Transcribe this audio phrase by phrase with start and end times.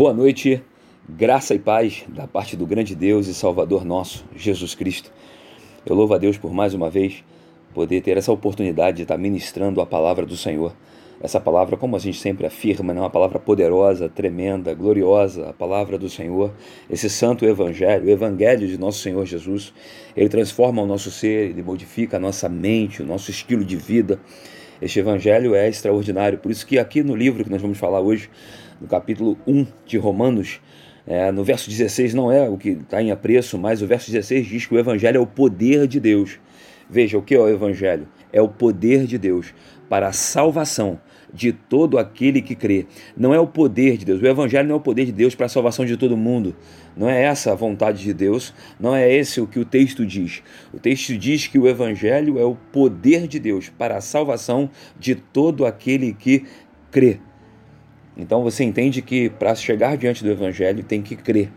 [0.00, 0.62] Boa noite,
[1.06, 5.12] graça e paz da parte do grande Deus e Salvador nosso, Jesus Cristo.
[5.84, 7.22] Eu louvo a Deus por mais uma vez
[7.74, 10.74] poder ter essa oportunidade de estar ministrando a palavra do Senhor.
[11.20, 15.98] Essa palavra, como a gente sempre afirma, é uma palavra poderosa, tremenda, gloriosa, a palavra
[15.98, 16.50] do Senhor,
[16.88, 19.70] esse santo evangelho, o evangelho de nosso Senhor Jesus.
[20.16, 24.18] Ele transforma o nosso ser, ele modifica a nossa mente, o nosso estilo de vida.
[24.80, 28.30] Este evangelho é extraordinário, por isso que aqui no livro que nós vamos falar hoje,
[28.80, 30.60] no capítulo 1 de Romanos,
[31.06, 34.46] é, no verso 16 não é o que está em apreço, mas o verso 16
[34.46, 36.38] diz que o Evangelho é o poder de Deus.
[36.88, 38.08] Veja, o que é o Evangelho?
[38.32, 39.54] É o poder de Deus
[39.88, 41.00] para a salvação
[41.32, 42.86] de todo aquele que crê.
[43.16, 44.20] Não é o poder de Deus.
[44.20, 46.56] O Evangelho não é o poder de Deus para a salvação de todo mundo.
[46.96, 48.52] Não é essa a vontade de Deus.
[48.78, 50.42] Não é esse o que o texto diz.
[50.72, 55.14] O texto diz que o Evangelho é o poder de Deus para a salvação de
[55.14, 56.44] todo aquele que
[56.90, 57.20] crê.
[58.20, 61.50] Então você entende que para chegar diante do Evangelho tem que crer.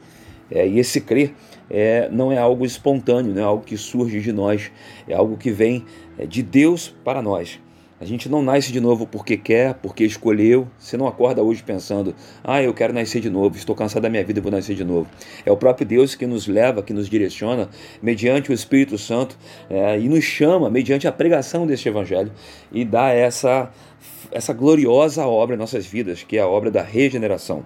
[0.49, 1.33] É, e esse crer
[1.69, 4.71] é, não é algo espontâneo, não é algo que surge de nós,
[5.07, 5.85] é algo que vem
[6.17, 7.59] é, de Deus para nós.
[8.03, 10.67] A gente não nasce de novo porque quer, porque escolheu.
[10.77, 14.23] Você não acorda hoje pensando, ah, eu quero nascer de novo, estou cansado da minha
[14.25, 15.07] vida, vou nascer de novo.
[15.45, 17.69] É o próprio Deus que nos leva, que nos direciona,
[18.01, 19.37] mediante o Espírito Santo,
[19.69, 22.29] é, e nos chama, mediante a pregação deste Evangelho,
[22.73, 23.71] e dá essa
[24.33, 27.65] essa gloriosa obra em nossas vidas, que é a obra da regeneração.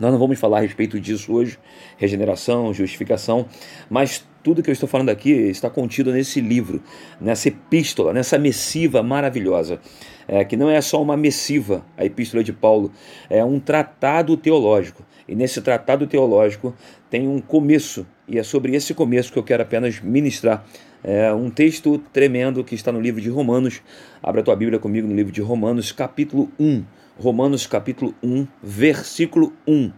[0.00, 1.58] Nós não vamos falar a respeito disso hoje,
[1.98, 3.46] regeneração, justificação,
[3.90, 6.82] mas tudo que eu estou falando aqui está contido nesse livro,
[7.20, 9.78] nessa epístola, nessa missiva maravilhosa,
[10.26, 12.90] é, que não é só uma missiva, a epístola de Paulo,
[13.28, 15.04] é um tratado teológico.
[15.28, 16.74] E nesse tratado teológico
[17.08, 20.64] tem um começo, e é sobre esse começo que eu quero apenas ministrar
[21.04, 23.82] é um texto tremendo que está no livro de Romanos.
[24.22, 26.84] Abra a tua Bíblia comigo no livro de Romanos, capítulo 1.
[27.18, 29.92] Romanos, capítulo 1, versículo 1.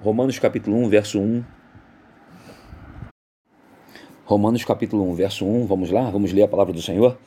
[0.00, 1.44] Romanos, capítulo 1, verso 1.
[4.24, 5.66] Romanos, capítulo 1, verso 1.
[5.66, 6.10] Vamos lá?
[6.10, 7.18] Vamos ler a palavra do Senhor?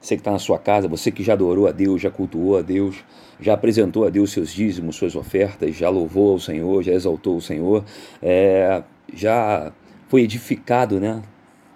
[0.00, 2.62] Você que está na sua casa, você que já adorou a Deus, já cultuou a
[2.62, 2.96] Deus,
[3.40, 7.40] já apresentou a Deus seus dízimos, suas ofertas, já louvou ao Senhor, já exaltou o
[7.40, 7.84] Senhor,
[8.20, 8.82] é,
[9.14, 9.72] já
[10.08, 11.22] foi edificado né,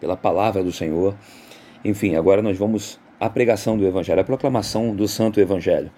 [0.00, 1.16] pela palavra do Senhor.
[1.84, 5.90] Enfim, agora nós vamos à pregação do Evangelho, à proclamação do Santo Evangelho.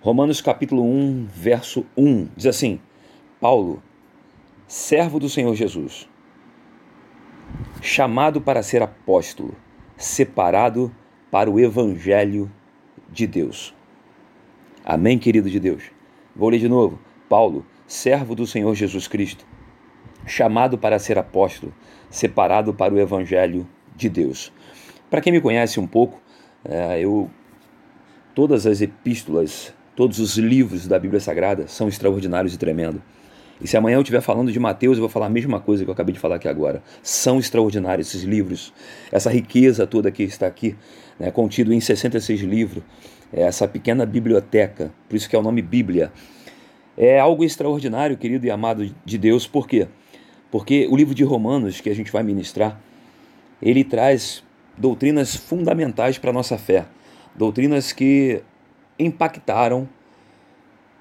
[0.00, 2.80] Romanos capítulo 1, verso 1, diz assim:
[3.40, 3.82] Paulo,
[4.66, 6.08] servo do Senhor Jesus,
[7.80, 9.56] chamado para ser apóstolo,
[9.96, 10.94] separado
[11.30, 12.50] para o Evangelho
[13.10, 13.74] de Deus.
[14.84, 15.84] Amém, querido de Deus?
[16.34, 16.98] Vou ler de novo.
[17.28, 19.44] Paulo, servo do Senhor Jesus Cristo,
[20.24, 21.74] chamado para ser apóstolo,
[22.10, 24.52] separado para o Evangelho de Deus.
[25.10, 26.20] Para quem me conhece um pouco,
[26.64, 27.30] é, eu
[28.34, 33.00] todas as epístolas, todos os livros da Bíblia Sagrada são extraordinários e tremendos.
[33.60, 35.90] E se amanhã eu estiver falando de Mateus, eu vou falar a mesma coisa que
[35.90, 36.80] eu acabei de falar aqui agora.
[37.02, 38.72] São extraordinários esses livros,
[39.10, 40.76] essa riqueza toda que está aqui,
[41.18, 42.84] né, contido em 66 livros,
[43.32, 46.12] é essa pequena biblioteca, por isso que é o nome Bíblia.
[46.96, 49.86] É algo extraordinário, querido e amado de Deus, por quê?
[49.86, 49.88] Porque
[50.50, 52.80] o livro de Romanos que a gente vai ministrar,
[53.60, 54.42] ele traz
[54.76, 56.86] doutrinas fundamentais para a nossa fé,
[57.34, 58.42] doutrinas que
[58.98, 59.88] impactaram,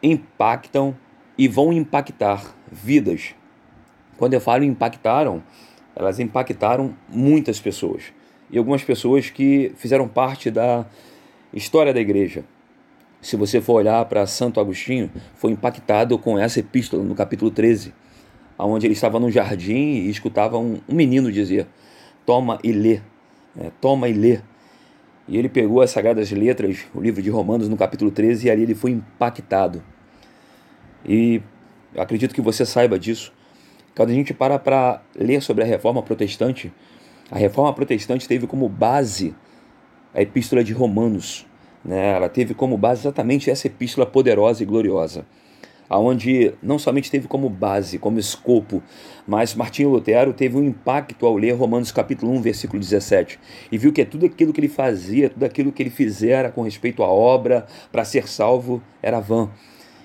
[0.04, 0.96] impactam
[1.38, 3.36] e vão impactar vidas.
[4.18, 5.42] Quando eu falo impactaram,
[5.96, 8.04] elas impactaram muitas pessoas.
[8.52, 10.86] E algumas pessoas que fizeram parte da
[11.54, 12.44] história da igreja.
[13.22, 17.94] Se você for olhar para Santo Agostinho, foi impactado com essa epístola no capítulo 13
[18.66, 21.68] onde ele estava no jardim e escutava um, um menino dizer:
[22.26, 23.00] Toma e lê,
[23.58, 24.40] é, toma e lê.
[25.28, 28.64] E ele pegou as Sagradas Letras, o livro de Romanos, no capítulo 13, e ali
[28.64, 29.84] ele foi impactado.
[31.06, 31.42] E
[31.98, 33.34] acredito que você saiba disso.
[33.94, 36.72] Quando a gente para para ler sobre a reforma protestante,
[37.30, 39.36] a reforma protestante teve como base
[40.14, 41.46] a epístola de Romanos.
[41.84, 42.12] Né?
[42.12, 45.26] Ela teve como base exatamente essa epístola poderosa e gloriosa
[45.90, 48.82] aonde não somente teve como base, como escopo,
[49.28, 53.40] mas Martinho Lutero teve um impacto ao ler Romanos capítulo 1, versículo 17,
[53.72, 57.04] e viu que tudo aquilo que ele fazia, tudo aquilo que ele fizera com respeito
[57.04, 59.50] à obra para ser salvo era vã.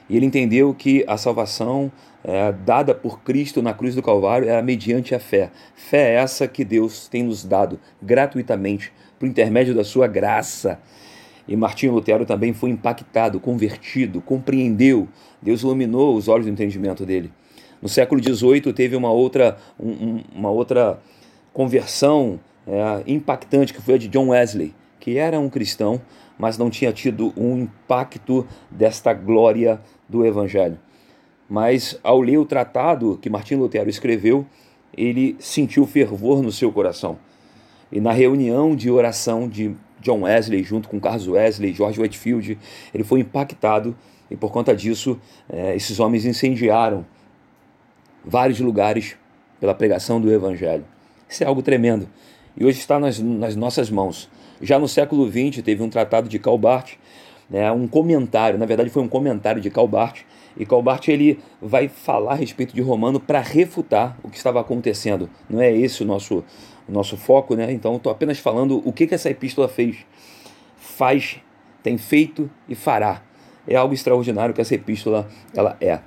[0.08, 1.90] E ele entendeu que a salvação
[2.24, 5.50] é, dada por Cristo na cruz do Calvário era mediante a fé.
[5.74, 10.78] Fé é essa que Deus tem nos dado gratuitamente por intermédio da sua graça.
[11.46, 15.08] E Martinho Lutero também foi impactado, convertido, compreendeu.
[15.42, 17.32] Deus iluminou os olhos do entendimento dele.
[17.80, 21.00] No século XVIII teve uma outra, um, uma outra
[21.52, 26.00] conversão é, impactante que foi a de John Wesley, que era um cristão,
[26.38, 30.78] mas não tinha tido um impacto desta glória do Evangelho.
[31.48, 34.46] mas ao ler o tratado que Martim Lutero escreveu,
[34.96, 37.18] ele sentiu fervor no seu coração.
[37.90, 42.58] E na reunião de oração de John Wesley, junto com Carlos Wesley, George Whitefield,
[42.94, 43.94] ele foi impactado
[44.32, 47.04] e por conta disso, é, esses homens incendiaram
[48.24, 49.14] vários lugares
[49.60, 50.84] pela pregação do Evangelho.
[51.28, 52.08] Isso é algo tremendo.
[52.56, 54.30] E hoje está nas, nas nossas mãos.
[54.62, 56.94] Já no século XX teve um tratado de Calbart,
[57.50, 60.22] né, um comentário, na verdade foi um comentário de Calbart,
[60.56, 65.28] e Calbart ele vai falar a respeito de Romano para refutar o que estava acontecendo.
[65.48, 66.42] Não é esse o nosso,
[66.88, 67.70] o nosso foco, né?
[67.70, 69.98] Então estou apenas falando o que, que essa epístola fez,
[70.76, 71.38] faz,
[71.82, 73.22] tem feito e fará.
[73.66, 76.00] É algo extraordinário que essa epístola ela é.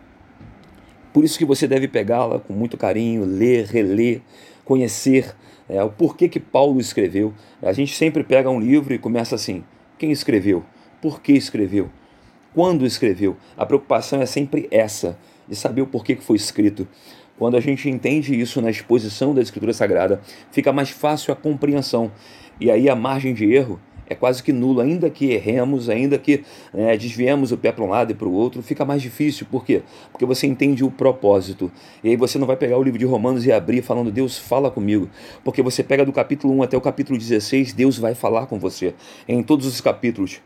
[1.13, 4.21] Por isso que você deve pegá-la com muito carinho, ler, reler,
[4.65, 5.33] conhecer
[5.69, 7.33] é, o porquê que Paulo escreveu.
[7.61, 9.63] A gente sempre pega um livro e começa assim:
[9.97, 10.63] quem escreveu?
[11.01, 11.89] Por que escreveu?
[12.53, 13.37] Quando escreveu?
[13.57, 15.17] A preocupação é sempre essa,
[15.47, 16.87] de saber o porquê que foi escrito.
[17.37, 20.21] Quando a gente entende isso na exposição da Escritura Sagrada,
[20.51, 22.11] fica mais fácil a compreensão.
[22.59, 26.43] E aí a margem de erro é quase que nulo, ainda que erremos, ainda que
[26.73, 29.47] é, desviemos o pé para um lado e para o outro, fica mais difícil.
[29.49, 29.81] Por quê?
[30.11, 31.71] Porque você entende o propósito.
[32.03, 34.69] E aí você não vai pegar o livro de Romanos e abrir falando, Deus fala
[34.69, 35.09] comigo.
[35.43, 38.93] Porque você pega do capítulo 1 até o capítulo 16, Deus vai falar com você.
[39.27, 40.41] Em todos os capítulos.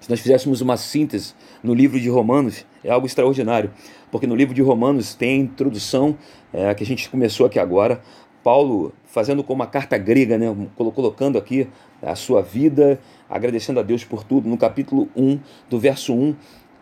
[0.00, 3.70] Se nós fizéssemos uma síntese no livro de Romanos, é algo extraordinário.
[4.10, 6.16] Porque no livro de Romanos tem a introdução,
[6.52, 8.00] é, que a gente começou aqui agora,
[8.42, 10.46] Paulo fazendo como uma carta grega, né,
[10.76, 11.68] colocando aqui
[12.00, 16.34] a sua vida, agradecendo a Deus por tudo, no capítulo 1, do verso 1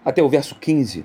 [0.04, 1.04] até o verso 15.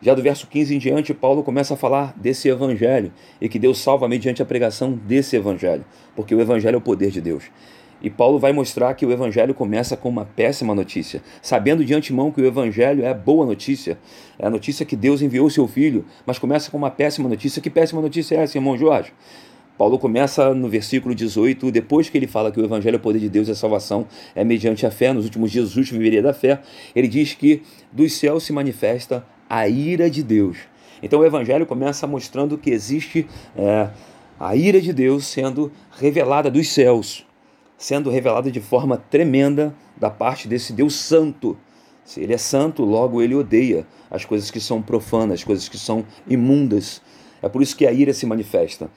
[0.00, 3.78] Já do verso 15 em diante, Paulo começa a falar desse evangelho e que Deus
[3.78, 5.84] salva mediante a pregação desse evangelho,
[6.16, 7.44] porque o evangelho é o poder de Deus.
[8.02, 12.30] E Paulo vai mostrar que o evangelho começa com uma péssima notícia, sabendo de antemão
[12.30, 13.96] que o evangelho é a boa notícia,
[14.38, 17.62] é a notícia que Deus enviou seu filho, mas começa com uma péssima notícia.
[17.62, 19.10] Que péssima notícia é essa, irmão Jorge?
[19.76, 23.18] Paulo começa no versículo 18, depois que ele fala que o evangelho é o poder
[23.18, 26.32] de Deus e a salvação é mediante a fé, nos últimos dias justo viveria da
[26.32, 26.60] fé,
[26.94, 30.58] ele diz que dos céus se manifesta a ira de Deus.
[31.02, 33.26] Então o evangelho começa mostrando que existe
[33.56, 33.90] é,
[34.38, 37.26] a ira de Deus sendo revelada dos céus,
[37.76, 41.58] sendo revelada de forma tremenda da parte desse Deus santo.
[42.04, 45.78] Se ele é santo, logo ele odeia as coisas que são profanas, as coisas que
[45.78, 47.02] são imundas.
[47.42, 48.88] É por isso que a ira se manifesta.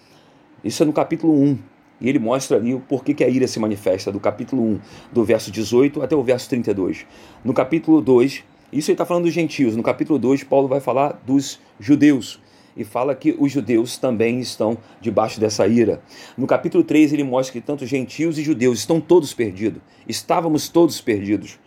[0.67, 1.57] Isso é no capítulo 1.
[2.01, 4.79] E ele mostra ali o porquê que a ira se manifesta, do capítulo 1,
[5.13, 7.05] do verso 18 até o verso 32.
[7.41, 8.43] No capítulo 2,
[8.73, 9.77] isso ele está falando dos gentios.
[9.77, 12.41] No capítulo 2, Paulo vai falar dos judeus
[12.75, 16.01] e fala que os judeus também estão debaixo dessa ira.
[16.37, 19.81] No capítulo 3, ele mostra que tanto gentios e judeus estão todos perdidos.
[20.05, 21.57] Estávamos todos perdidos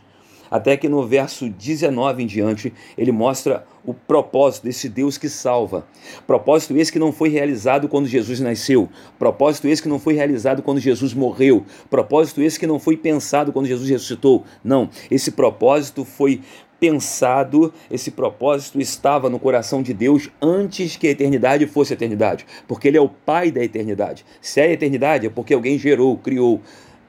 [0.50, 5.86] até que no verso 19 em diante ele mostra o propósito desse Deus que salva.
[6.26, 8.88] Propósito esse que não foi realizado quando Jesus nasceu,
[9.18, 13.52] propósito esse que não foi realizado quando Jesus morreu, propósito esse que não foi pensado
[13.52, 14.44] quando Jesus ressuscitou.
[14.62, 16.40] Não, esse propósito foi
[16.78, 22.46] pensado, esse propósito estava no coração de Deus antes que a eternidade fosse a eternidade,
[22.66, 24.24] porque Ele é o Pai da eternidade.
[24.40, 26.60] Se é a eternidade, é porque alguém gerou, criou.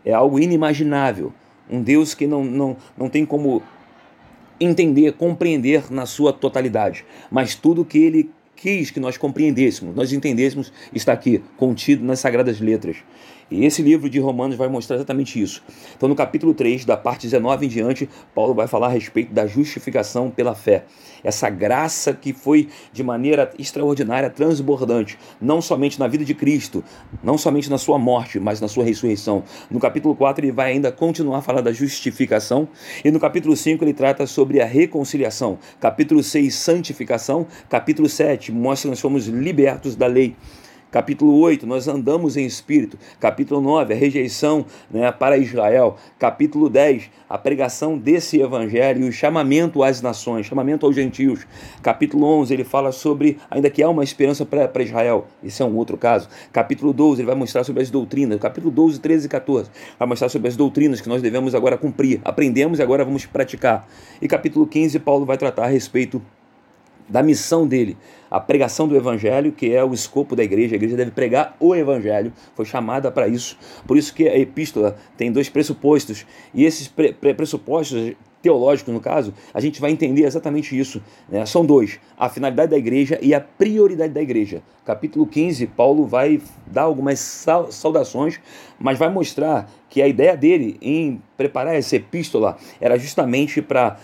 [0.04, 1.32] É algo inimaginável
[1.72, 3.64] um Deus que não, não, não tem como
[4.60, 10.72] entender, compreender na sua totalidade, mas tudo que ele quis que nós compreendêssemos, nós entendêssemos,
[10.94, 12.98] está aqui, contido nas Sagradas Letras.
[13.52, 15.62] E esse livro de Romanos vai mostrar exatamente isso.
[15.98, 19.46] Então, no capítulo 3, da parte 19 em diante, Paulo vai falar a respeito da
[19.46, 20.86] justificação pela fé.
[21.22, 26.82] Essa graça que foi de maneira extraordinária, transbordante, não somente na vida de Cristo,
[27.22, 29.44] não somente na sua morte, mas na sua ressurreição.
[29.70, 32.70] No capítulo 4, ele vai ainda continuar a falar da justificação.
[33.04, 35.60] E no capítulo 5, ele trata sobre a reconciliação.
[35.80, 37.46] Capítulo 6, santificação.
[37.70, 40.36] Capítulo 7, mostra que nós fomos libertos da lei.
[40.92, 43.00] Capítulo 8, nós andamos em espírito.
[43.18, 45.96] Capítulo 9, a rejeição né, para Israel.
[46.20, 51.48] Capítulo 10, a pregação desse evangelho e o chamamento às nações, chamamento aos gentios.
[51.82, 55.28] Capítulo 11, ele fala sobre, ainda que há uma esperança para Israel.
[55.42, 56.28] Esse é um outro caso.
[56.52, 58.38] Capítulo 12, ele vai mostrar sobre as doutrinas.
[58.38, 62.20] Capítulo 12, 13 e 14, vai mostrar sobre as doutrinas que nós devemos agora cumprir.
[62.26, 63.88] Aprendemos e agora vamos praticar.
[64.22, 66.22] E capítulo 15, Paulo vai tratar a respeito
[67.08, 67.98] da missão dele,
[68.30, 70.76] a pregação do evangelho, que é o escopo da igreja.
[70.76, 73.58] A igreja deve pregar o evangelho, foi chamada para isso.
[73.86, 79.34] Por isso que a epístola tem dois pressupostos, e esses pre pressupostos teológicos, no caso,
[79.54, 81.02] a gente vai entender exatamente isso.
[81.30, 81.46] Né?
[81.46, 84.64] São dois: a finalidade da igreja e a prioridade da igreja.
[84.84, 87.20] Capítulo 15, Paulo vai dar algumas
[87.70, 88.40] saudações,
[88.80, 93.98] mas vai mostrar que a ideia dele em preparar essa epístola era justamente para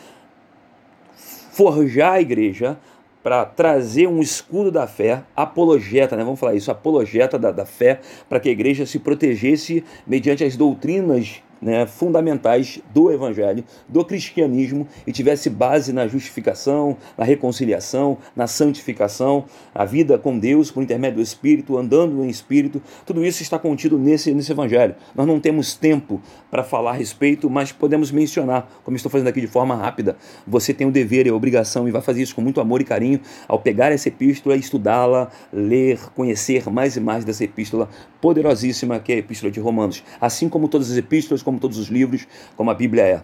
[1.57, 2.77] forjar a igreja
[3.23, 6.23] para trazer um escudo da fé, apologeta, né?
[6.23, 7.99] vamos falar isso, apologeta da, da fé,
[8.29, 14.87] para que a igreja se protegesse mediante as doutrinas né, fundamentais do Evangelho, do cristianismo
[15.05, 21.17] e tivesse base na justificação, na reconciliação, na santificação, a vida com Deus por intermédio
[21.17, 24.95] do Espírito, andando em Espírito, tudo isso está contido nesse, nesse Evangelho.
[25.15, 29.41] Nós não temos tempo para falar a respeito, mas podemos mencionar, como estou fazendo aqui
[29.41, 30.17] de forma rápida.
[30.45, 32.83] Você tem o dever e a obrigação, e vai fazer isso com muito amor e
[32.83, 37.89] carinho, ao pegar essa epístola, estudá-la, ler, conhecer mais e mais dessa epístola
[38.21, 40.03] poderosíssima que é a epístola de Romanos.
[40.19, 42.27] Assim como todas as epístolas, como todos os livros,
[42.57, 43.23] como a Bíblia é.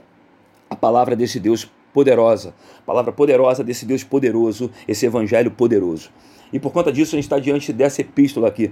[0.69, 6.09] A palavra desse Deus poderosa, a palavra poderosa desse Deus poderoso, esse evangelho poderoso.
[6.53, 8.71] E por conta disso a gente está diante dessa epístola aqui.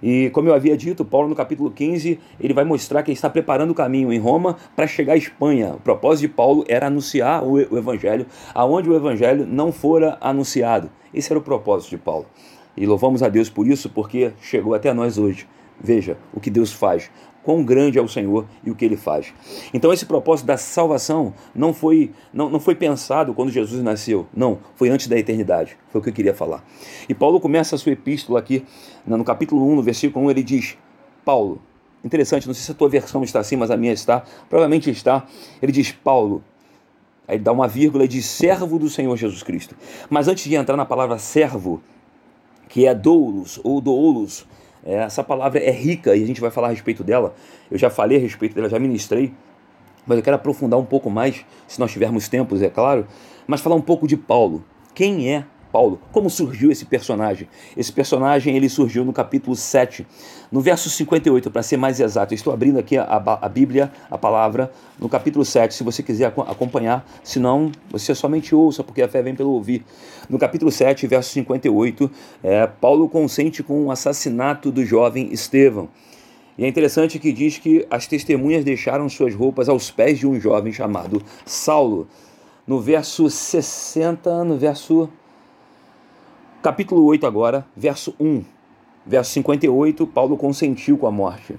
[0.00, 3.28] E como eu havia dito, Paulo no capítulo 15, ele vai mostrar que ele está
[3.28, 5.74] preparando o caminho em Roma para chegar à Espanha.
[5.74, 10.88] O propósito de Paulo era anunciar o evangelho aonde o evangelho não fora anunciado.
[11.12, 12.26] Esse era o propósito de Paulo.
[12.76, 15.48] E louvamos a Deus por isso, porque chegou até nós hoje.
[15.80, 17.10] Veja o que Deus faz,
[17.44, 19.32] quão grande é o Senhor e o que ele faz.
[19.72, 24.58] Então esse propósito da salvação não foi não, não foi pensado quando Jesus nasceu, não,
[24.74, 25.76] foi antes da eternidade.
[25.90, 26.64] Foi o que eu queria falar.
[27.08, 28.64] E Paulo começa a sua epístola aqui,
[29.06, 30.76] no capítulo 1, no versículo 1, ele diz:
[31.24, 31.60] Paulo,
[32.02, 35.26] interessante, não sei se a tua versão está assim, mas a minha está, provavelmente está.
[35.62, 36.42] Ele diz: Paulo,
[37.26, 39.74] Aí ele dá uma vírgula e diz servo do Senhor Jesus Cristo.
[40.10, 41.82] Mas antes de entrar na palavra servo,
[42.68, 44.46] que é doulos ou doulos,
[44.84, 47.34] essa palavra é rica e a gente vai falar a respeito dela.
[47.70, 49.32] Eu já falei a respeito dela, já ministrei,
[50.06, 53.06] mas eu quero aprofundar um pouco mais, se nós tivermos tempos, é claro,
[53.46, 54.64] mas falar um pouco de Paulo.
[54.94, 55.98] Quem é Paulo.
[56.12, 57.48] Como surgiu esse personagem?
[57.76, 60.06] Esse personagem ele surgiu no capítulo 7,
[60.52, 62.32] no verso 58, para ser mais exato.
[62.32, 63.04] estou abrindo aqui a,
[63.42, 68.84] a, Bíblia, a palavra, no capítulo 7, se você quiser acompanhar, senão você somente ouça,
[68.84, 69.84] porque a fé vem pelo ouvir.
[70.30, 72.08] No capítulo 7, verso 58,
[72.44, 75.88] é, Paulo consente com o assassinato do jovem Estevão.
[76.56, 80.38] E é interessante que diz que as testemunhas deixaram suas roupas aos pés de um
[80.38, 82.06] jovem chamado Saulo.
[82.64, 85.10] No verso 60, no verso
[86.64, 88.42] Capítulo 8 agora, verso 1.
[89.04, 91.56] Verso 58, Paulo consentiu com a morte.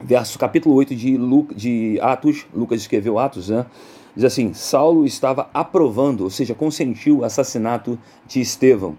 [0.00, 3.66] Verso capítulo 8 de, Lu, de Atos, Lucas escreveu Atos, né?
[4.14, 8.96] Diz assim: Saulo estava aprovando, ou seja, consentiu o assassinato de Estevão.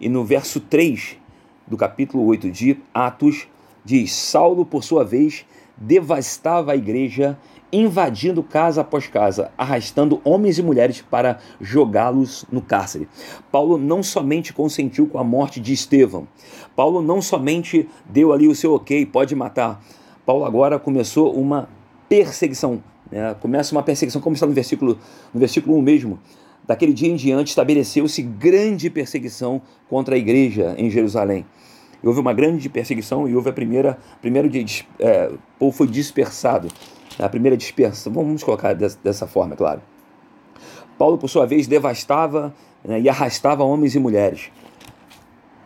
[0.00, 1.18] E no verso 3
[1.68, 3.46] do capítulo 8 de Atos,
[3.84, 7.38] diz: Saulo, por sua vez, devastava a igreja
[7.74, 13.08] invadindo casa após casa, arrastando homens e mulheres para jogá-los no cárcere.
[13.50, 16.28] Paulo não somente consentiu com a morte de Estevão,
[16.76, 19.84] Paulo não somente deu ali o seu ok, pode matar.
[20.24, 21.68] Paulo agora começou uma
[22.08, 23.34] perseguição, né?
[23.40, 24.96] começa uma perseguição, como está no versículo,
[25.32, 26.18] no versículo 1 mesmo.
[26.66, 31.44] Daquele dia em diante estabeleceu-se grande perseguição contra a igreja em Jerusalém.
[32.02, 34.64] Houve uma grande perseguição e houve a primeira, primeiro dia,
[34.98, 36.68] é, o povo foi dispersado
[37.18, 39.82] a primeira dispersão, vamos colocar dessa forma, é claro.
[40.98, 42.54] Paulo, por sua vez, devastava
[42.84, 44.50] né, e arrastava homens e mulheres.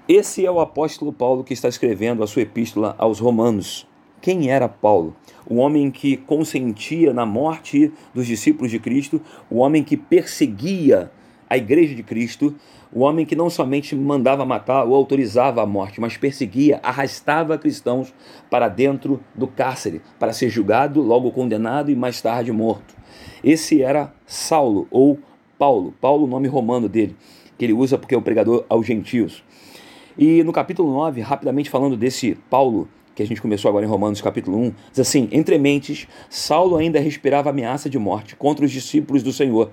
[0.08, 3.86] Esse é o apóstolo Paulo que está escrevendo a sua epístola aos Romanos.
[4.20, 5.14] Quem era Paulo?
[5.46, 11.12] O homem que consentia na morte dos discípulos de Cristo, o homem que perseguia
[11.48, 12.54] a igreja de Cristo,
[12.92, 18.14] o homem que não somente mandava matar ou autorizava a morte, mas perseguia, arrastava cristãos
[18.50, 22.94] para dentro do cárcere, para ser julgado, logo condenado e mais tarde morto.
[23.42, 25.18] Esse era Saulo ou
[25.58, 27.16] Paulo, Paulo, o nome romano dele,
[27.58, 29.42] que ele usa porque é o pregador aos gentios.
[30.16, 34.20] E no capítulo 9, rapidamente falando desse Paulo, que a gente começou agora em Romanos
[34.20, 39.24] capítulo 1, diz assim: Entre mentes, Saulo ainda respirava ameaça de morte contra os discípulos
[39.24, 39.70] do Senhor.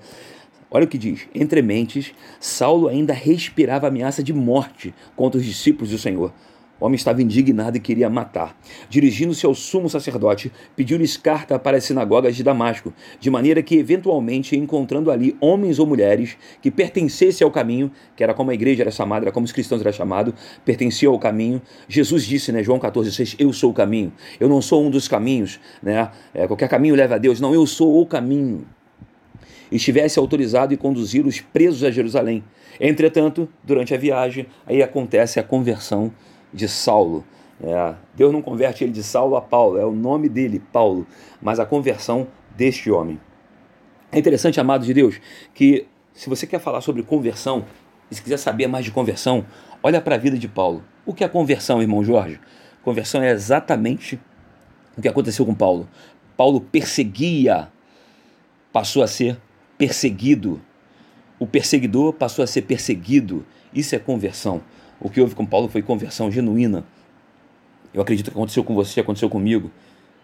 [0.70, 5.90] Olha o que diz: entre mentes, Saulo ainda respirava ameaça de morte contra os discípulos
[5.90, 6.32] do Senhor.
[6.78, 8.54] O homem estava indignado e queria matar.
[8.90, 14.54] Dirigindo-se ao sumo sacerdote, pediu-lhes carta para as sinagogas de Damasco, de maneira que, eventualmente,
[14.56, 18.90] encontrando ali homens ou mulheres que pertencessem ao caminho, que era como a igreja era
[18.90, 20.34] chamada, era como os cristãos eram chamados,
[20.66, 24.12] pertenciam ao caminho, Jesus disse, né, João 14, 6, eu sou o caminho.
[24.38, 26.10] Eu não sou um dos caminhos, né?
[26.34, 27.40] É, qualquer caminho leva a Deus.
[27.40, 28.66] Não, eu sou o caminho
[29.70, 32.44] estivesse autorizado e conduzir os presos a Jerusalém.
[32.80, 36.12] Entretanto, durante a viagem, aí acontece a conversão
[36.52, 37.24] de Saulo.
[37.62, 41.06] É, Deus não converte ele de Saulo a Paulo, é o nome dele, Paulo,
[41.40, 43.18] mas a conversão deste homem.
[44.12, 45.20] É interessante, amado de Deus,
[45.54, 47.64] que se você quer falar sobre conversão,
[48.10, 49.44] e se quiser saber mais de conversão,
[49.82, 50.84] olha para a vida de Paulo.
[51.04, 52.40] O que é conversão, irmão Jorge?
[52.82, 54.18] Conversão é exatamente
[54.96, 55.88] o que aconteceu com Paulo.
[56.36, 57.68] Paulo perseguia,
[58.72, 59.38] passou a ser
[59.78, 60.60] perseguido.
[61.38, 63.44] o perseguidor passou a ser perseguido.
[63.74, 64.62] Isso é conversão.
[64.98, 66.84] O que houve com Paulo foi conversão genuína.
[67.92, 69.70] Eu acredito que aconteceu com você, aconteceu comigo.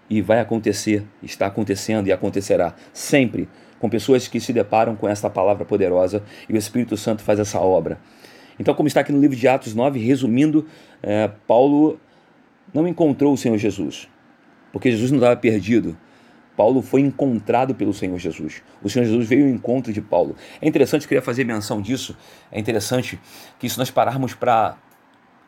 [0.08, 5.28] E vai acontecer, está acontecendo e acontecerá sempre com pessoas que se deparam com essa
[5.28, 7.98] palavra poderosa e o Espírito Santo faz essa obra.
[8.58, 10.66] Então, como está aqui no livro de Atos 9, resumindo,
[11.02, 11.98] é, Paulo
[12.72, 14.08] não encontrou o Senhor Jesus,
[14.72, 15.96] porque Jesus não estava perdido.
[16.62, 18.62] Paulo foi encontrado pelo Senhor Jesus.
[18.80, 20.36] O Senhor Jesus veio ao encontro de Paulo.
[20.60, 22.16] É interessante, queria fazer menção disso.
[22.52, 23.20] É interessante
[23.58, 24.76] que se nós pararmos para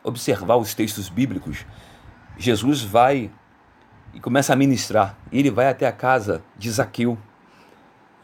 [0.03, 1.65] observar os textos bíblicos,
[2.37, 3.31] Jesus vai
[4.13, 5.17] e começa a ministrar.
[5.31, 7.17] Ele vai até a casa de Zaqueu.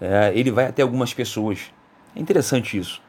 [0.02, 1.72] É, ele vai até algumas pessoas.
[2.14, 3.02] É interessante isso.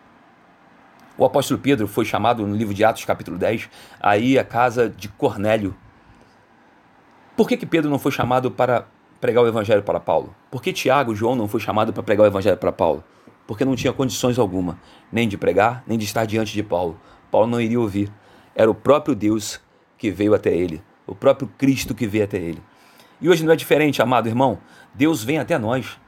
[1.18, 5.08] O apóstolo Pedro foi chamado no livro de Atos, capítulo 10, aí a casa de
[5.08, 5.74] Cornélio.
[7.36, 8.86] Por que, que Pedro não foi chamado para
[9.22, 10.34] pregar o evangelho para Paulo?
[10.50, 13.04] Por que Tiago e João não foi chamado para pregar o evangelho para Paulo?
[13.46, 14.80] Porque não tinha condições alguma,
[15.12, 16.98] nem de pregar, nem de estar diante de Paulo.
[17.30, 18.12] Paulo não iria ouvir.
[18.52, 19.60] Era o próprio Deus
[19.96, 22.60] que veio até ele, o próprio Cristo que veio até ele.
[23.20, 24.58] E hoje não é diferente, amado irmão.
[24.92, 26.00] Deus vem até nós,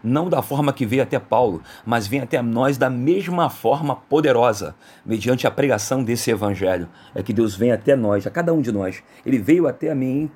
[0.00, 4.76] não da forma que veio até Paulo, mas vem até nós da mesma forma poderosa,
[5.04, 6.88] mediante a pregação desse evangelho.
[7.12, 9.02] É que Deus vem até nós, a cada um de nós.
[9.26, 10.30] Ele veio até a mim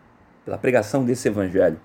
[0.44, 1.80] pela pregação desse evangelho.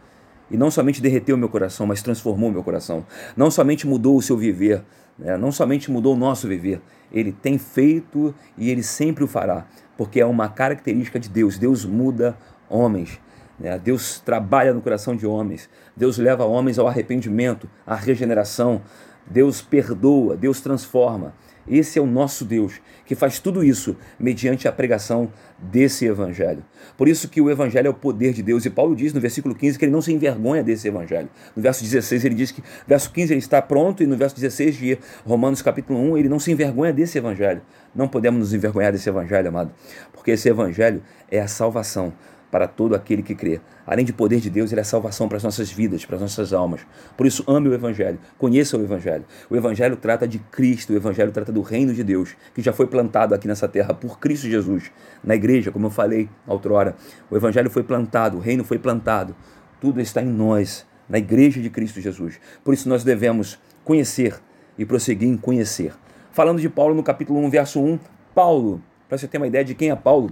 [0.52, 3.06] E não somente derreteu meu coração, mas transformou meu coração.
[3.38, 4.84] Não somente mudou o seu viver,
[5.18, 5.38] né?
[5.38, 6.82] não somente mudou o nosso viver.
[7.10, 9.66] Ele tem feito e ele sempre o fará,
[9.98, 11.58] porque é uma característica de Deus.
[11.58, 12.38] Deus muda
[12.70, 13.18] homens.
[13.58, 13.80] Né?
[13.80, 15.70] Deus trabalha no coração de homens.
[15.96, 18.82] Deus leva homens ao arrependimento, à regeneração.
[19.26, 21.34] Deus perdoa, Deus transforma.
[21.68, 26.64] Esse é o nosso Deus, que faz tudo isso mediante a pregação desse evangelho.
[26.98, 28.66] Por isso que o evangelho é o poder de Deus.
[28.66, 31.30] E Paulo diz no versículo 15 que ele não se envergonha desse evangelho.
[31.56, 34.76] No verso 16 ele diz que, verso 15 ele está pronto e no verso 16
[34.76, 37.62] de Romanos capítulo 1 ele não se envergonha desse evangelho.
[37.94, 39.72] Não podemos nos envergonhar desse evangelho, amado,
[40.14, 42.14] porque esse evangelho é a salvação
[42.52, 43.62] para todo aquele que crê.
[43.88, 46.52] Além de poder de Deus, ele é salvação para as nossas vidas, para as nossas
[46.52, 46.82] almas.
[47.16, 49.24] Por isso, ame o Evangelho, conheça o Evangelho.
[49.50, 52.86] O Evangelho trata de Cristo, o Evangelho trata do reino de Deus, que já foi
[52.88, 54.92] plantado aqui nessa terra por Cristo Jesus,
[55.24, 56.96] na igreja, como eu falei outrora.
[57.30, 59.36] O Evangelho foi plantado, o reino foi plantado.
[59.80, 62.40] Tudo está em nós, na igreja de Cristo Jesus.
[62.64, 64.40] Por isso, nós devemos conhecer
[64.78, 65.94] e prosseguir em conhecer.
[66.32, 68.00] Falando de Paulo no capítulo 1, verso 1,
[68.34, 70.32] Paulo, para você ter uma ideia de quem é Paulo,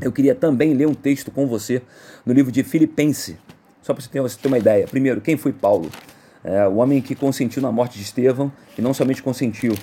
[0.00, 1.82] eu queria também ler um texto com você
[2.24, 3.36] no livro de Filipenses,
[3.82, 4.86] só para você ter uma ideia.
[4.86, 5.90] Primeiro, quem foi Paulo?
[6.44, 9.74] É, o homem que consentiu na morte de Estevão, e não somente consentiu,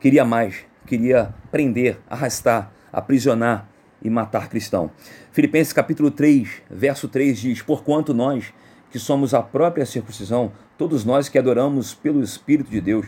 [0.00, 3.68] queria mais, queria prender, arrastar, aprisionar
[4.02, 4.90] e matar cristão.
[5.32, 8.52] Filipenses capítulo 3, verso 3 diz: Porquanto nós,
[8.90, 13.06] que somos a própria circuncisão, todos nós que adoramos pelo Espírito de Deus,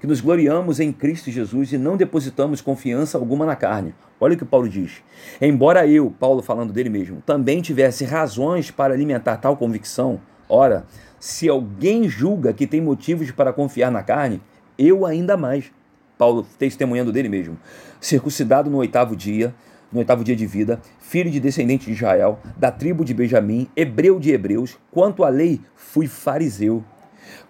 [0.00, 3.94] que nos gloriamos em Cristo Jesus e não depositamos confiança alguma na carne.
[4.20, 5.02] Olha o que Paulo diz.
[5.40, 10.86] Embora eu, Paulo falando dele mesmo, também tivesse razões para alimentar tal convicção, ora,
[11.20, 14.40] se alguém julga que tem motivos para confiar na carne,
[14.78, 15.70] eu ainda mais.
[16.16, 17.56] Paulo testemunhando dele mesmo.
[18.00, 19.54] Circuncidado no oitavo dia,
[19.92, 24.18] no oitavo dia de vida, filho de descendente de Israel, da tribo de Benjamim, hebreu
[24.18, 26.84] de hebreus, quanto à lei, fui fariseu.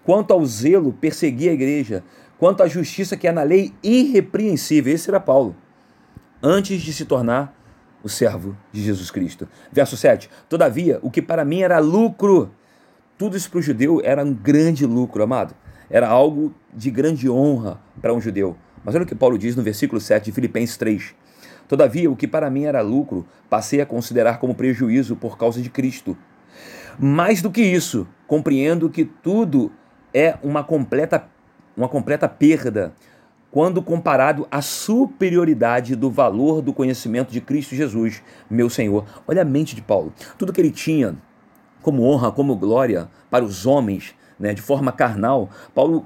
[0.03, 2.03] Quanto ao zelo, persegui a igreja,
[2.37, 4.93] quanto à justiça que é na lei irrepreensível.
[4.93, 5.55] Esse era Paulo,
[6.41, 7.55] antes de se tornar
[8.03, 9.47] o servo de Jesus Cristo.
[9.71, 12.51] Verso 7: Todavia, o que para mim era lucro,
[13.17, 15.53] tudo isso para o judeu era um grande lucro, amado.
[15.89, 18.55] Era algo de grande honra para um judeu.
[18.83, 21.13] Mas olha o que Paulo diz no versículo 7 de Filipenses 3.
[21.69, 25.69] Todavia, o que para mim era lucro, passei a considerar como prejuízo por causa de
[25.69, 26.17] Cristo.
[26.97, 29.71] Mais do que isso, compreendo que tudo
[30.11, 31.29] é uma completa
[31.77, 32.91] uma completa perda
[33.51, 39.05] quando comparado à superioridade do valor do conhecimento de Cristo Jesus, meu Senhor.
[39.27, 40.11] Olha a mente de Paulo.
[40.37, 41.15] Tudo que ele tinha
[41.81, 46.05] como honra, como glória para os homens, né, de forma carnal, Paulo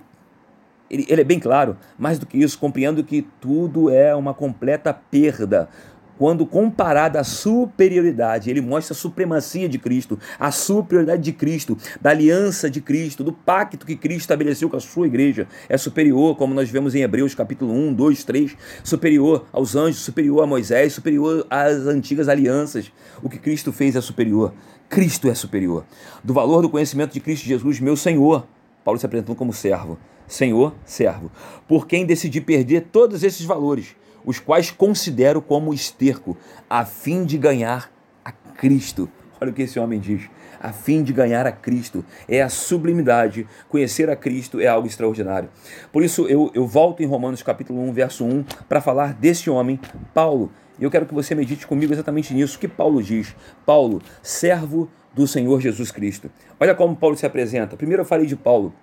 [0.94, 4.94] ele, ele é bem claro, mais do que isso, compreendo que tudo é uma completa
[4.94, 5.70] perda
[6.18, 12.12] quando comparado à superioridade, ele mostra a supremacia de Cristo, a superioridade de Cristo, da
[12.12, 15.48] aliança de Cristo, do pacto que Cristo estabeleceu com a sua igreja.
[15.68, 20.44] É superior, como nós vemos em Hebreus capítulo 1, 2, 3, superior aos anjos, superior
[20.44, 22.92] a Moisés, superior às antigas alianças.
[23.22, 24.54] O que Cristo fez é superior.
[24.88, 25.84] Cristo é superior.
[26.24, 28.48] Do valor do conhecimento de Cristo Jesus, meu Senhor.
[28.84, 29.98] Paulo se apresentou como servo.
[30.28, 31.32] Senhor, servo.
[31.68, 36.38] Por quem decidi perder todos esses valores os quais considero como esterco,
[36.70, 37.92] a fim de ganhar
[38.24, 39.10] a Cristo.
[39.40, 40.30] Olha o que esse homem diz.
[40.62, 42.06] A fim de ganhar a Cristo.
[42.28, 43.46] É a sublimidade.
[43.68, 45.50] Conhecer a Cristo é algo extraordinário.
[45.92, 49.80] Por isso eu, eu volto em Romanos capítulo 1, verso 1, para falar desse homem,
[50.14, 50.50] Paulo.
[50.80, 52.58] E eu quero que você medite comigo exatamente nisso.
[52.58, 53.36] Que Paulo diz?
[53.66, 56.32] Paulo, servo do Senhor Jesus Cristo.
[56.58, 57.76] Olha como Paulo se apresenta.
[57.76, 58.74] Primeiro eu falei de Paulo.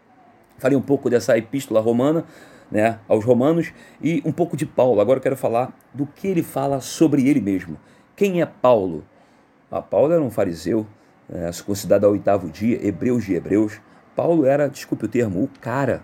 [0.61, 2.25] Falei um pouco dessa epístola romana,
[2.70, 5.01] né, aos romanos, e um pouco de Paulo.
[5.01, 7.79] Agora eu quero falar do que ele fala sobre ele mesmo.
[8.14, 9.03] Quem é Paulo?
[9.70, 10.87] Ah, Paulo era um fariseu,
[11.33, 13.81] é, considerado ao oitavo dia, hebreus de hebreus.
[14.14, 16.03] Paulo era, desculpe o termo, o cara.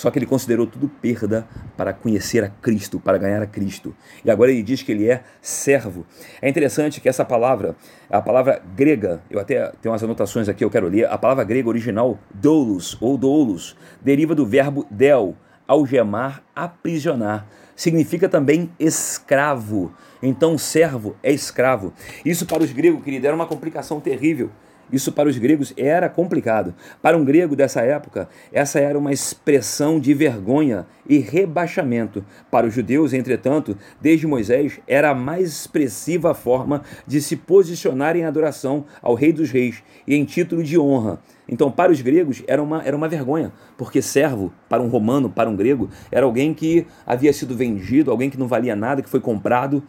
[0.00, 3.94] Só que ele considerou tudo perda para conhecer a Cristo, para ganhar a Cristo.
[4.24, 6.06] E agora ele diz que ele é servo.
[6.40, 7.76] É interessante que essa palavra,
[8.08, 11.04] a palavra grega, eu até tenho umas anotações aqui, eu quero ler.
[11.04, 15.36] A palavra grega original, doulos ou doulos, deriva do verbo del,
[15.68, 17.46] algemar, aprisionar.
[17.76, 19.92] Significa também escravo.
[20.22, 21.92] Então, servo é escravo.
[22.24, 24.50] Isso para os gregos, querido, era uma complicação terrível.
[24.92, 26.74] Isso para os gregos era complicado.
[27.00, 32.24] Para um grego dessa época, essa era uma expressão de vergonha e rebaixamento.
[32.50, 38.24] Para os judeus, entretanto, desde Moisés, era a mais expressiva forma de se posicionar em
[38.24, 41.20] adoração ao Rei dos Reis e em título de honra.
[41.48, 45.50] Então, para os gregos, era uma, era uma vergonha, porque servo, para um romano, para
[45.50, 49.20] um grego, era alguém que havia sido vendido, alguém que não valia nada, que foi
[49.20, 49.82] comprado.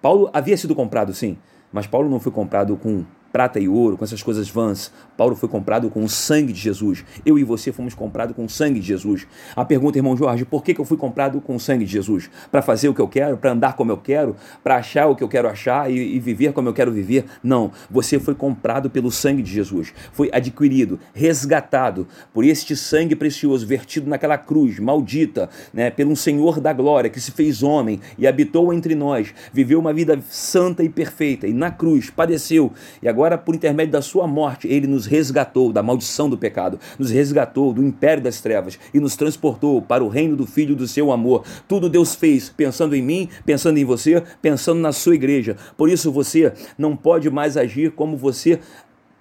[0.00, 1.36] Paulo havia sido comprado, sim,
[1.70, 4.92] mas Paulo não foi comprado com prata e ouro, com essas coisas vãs.
[5.16, 7.04] Paulo foi comprado com o sangue de Jesus.
[7.26, 9.26] Eu e você fomos comprados com o sangue de Jesus.
[9.56, 12.30] A pergunta, irmão Jorge, por que, eu fui comprado com o sangue de Jesus?
[12.48, 15.24] Para fazer o que eu quero, para andar como eu quero, para achar o que
[15.24, 17.24] eu quero achar e, e viver como eu quero viver?
[17.42, 17.72] Não.
[17.90, 19.92] Você foi comprado pelo sangue de Jesus.
[20.12, 26.72] Foi adquirido, resgatado por este sangue precioso vertido naquela cruz maldita, né, pelo Senhor da
[26.72, 31.48] glória que se fez homem e habitou entre nós, viveu uma vida santa e perfeita
[31.48, 35.72] e na cruz padeceu e agora agora, por intermédio da sua morte, ele nos resgatou
[35.72, 40.08] da maldição do pecado, nos resgatou do império das trevas e nos transportou para o
[40.08, 41.42] reino do Filho do seu amor.
[41.66, 45.56] Tudo Deus fez pensando em mim, pensando em você, pensando na sua igreja.
[45.74, 48.60] Por isso você não pode mais agir como você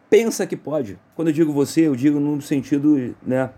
[0.10, 1.00] pensa que pode.
[1.16, 3.52] Quando eu digo você, eu digo no sentido, né,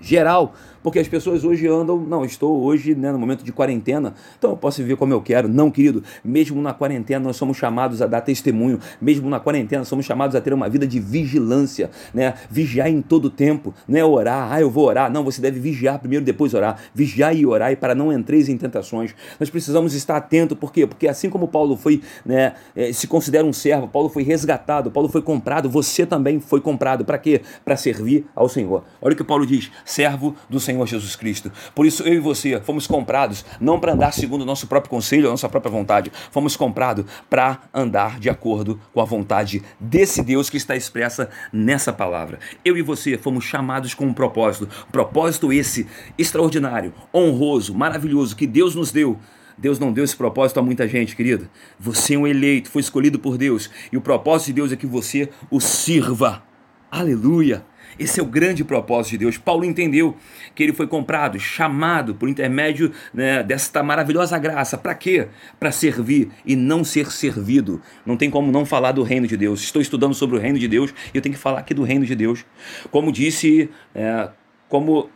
[0.00, 4.50] geral, porque as pessoas hoje andam, não, estou hoje né, no momento de quarentena, então
[4.50, 5.48] eu posso viver como eu quero.
[5.48, 10.06] Não, querido, mesmo na quarentena nós somos chamados a dar testemunho, mesmo na quarentena somos
[10.06, 12.34] chamados a ter uma vida de vigilância, né?
[12.50, 15.12] Vigiar em todo tempo, não é orar, ah, eu vou orar.
[15.12, 16.80] Não, você deve vigiar primeiro, depois orar.
[16.94, 19.14] Vigiar e orar e para não entreis em tentações.
[19.38, 20.86] Nós precisamos estar atento, por quê?
[20.86, 25.08] Porque assim como Paulo foi, né, eh, se considera um servo, Paulo foi resgatado, Paulo
[25.08, 27.04] foi comprado, você também foi comprado.
[27.04, 27.42] Para quê?
[27.64, 28.82] Para servir ao Senhor.
[29.02, 31.50] Olha o que Paulo diz: servo do Senhor Jesus Cristo.
[31.74, 35.26] Por isso eu e você fomos comprados não para andar segundo o nosso próprio conselho,
[35.28, 36.12] a nossa própria vontade.
[36.30, 41.92] Fomos comprados para andar de acordo com a vontade desse Deus que está expressa nessa
[41.92, 42.38] palavra.
[42.64, 48.74] Eu e você fomos chamados com um propósito, propósito esse extraordinário, honroso, maravilhoso que Deus
[48.74, 49.18] nos deu.
[49.58, 51.48] Deus não deu esse propósito a muita gente, querido.
[51.78, 53.70] Você é um eleito, foi escolhido por Deus.
[53.92, 56.42] E o propósito de Deus é que você o sirva.
[56.90, 57.64] Aleluia!
[57.98, 59.38] Esse é o grande propósito de Deus.
[59.38, 60.16] Paulo entendeu
[60.54, 64.76] que ele foi comprado, chamado por intermédio né, desta maravilhosa graça.
[64.76, 65.28] Para quê?
[65.58, 67.80] Para servir e não ser servido.
[68.04, 69.62] Não tem como não falar do reino de Deus.
[69.62, 72.04] Estou estudando sobre o reino de Deus e eu tenho que falar aqui do reino
[72.04, 72.44] de Deus.
[72.90, 74.30] Como disse, é,
[74.68, 75.10] como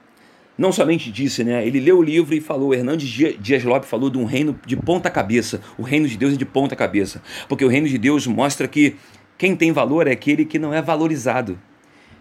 [0.56, 1.66] não somente disse, né?
[1.66, 3.08] Ele leu o livro e falou, Hernandes
[3.40, 5.60] Dias Lopes falou de um reino de ponta cabeça.
[5.76, 7.20] O reino de Deus é de ponta cabeça.
[7.48, 8.94] Porque o reino de Deus mostra que
[9.36, 11.58] quem tem valor é aquele que não é valorizado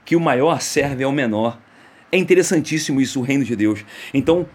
[0.05, 1.59] que o maior serve ao menor.
[2.11, 3.83] É interessantíssimo isso, o reino de Deus.
[4.13, 4.45] Então,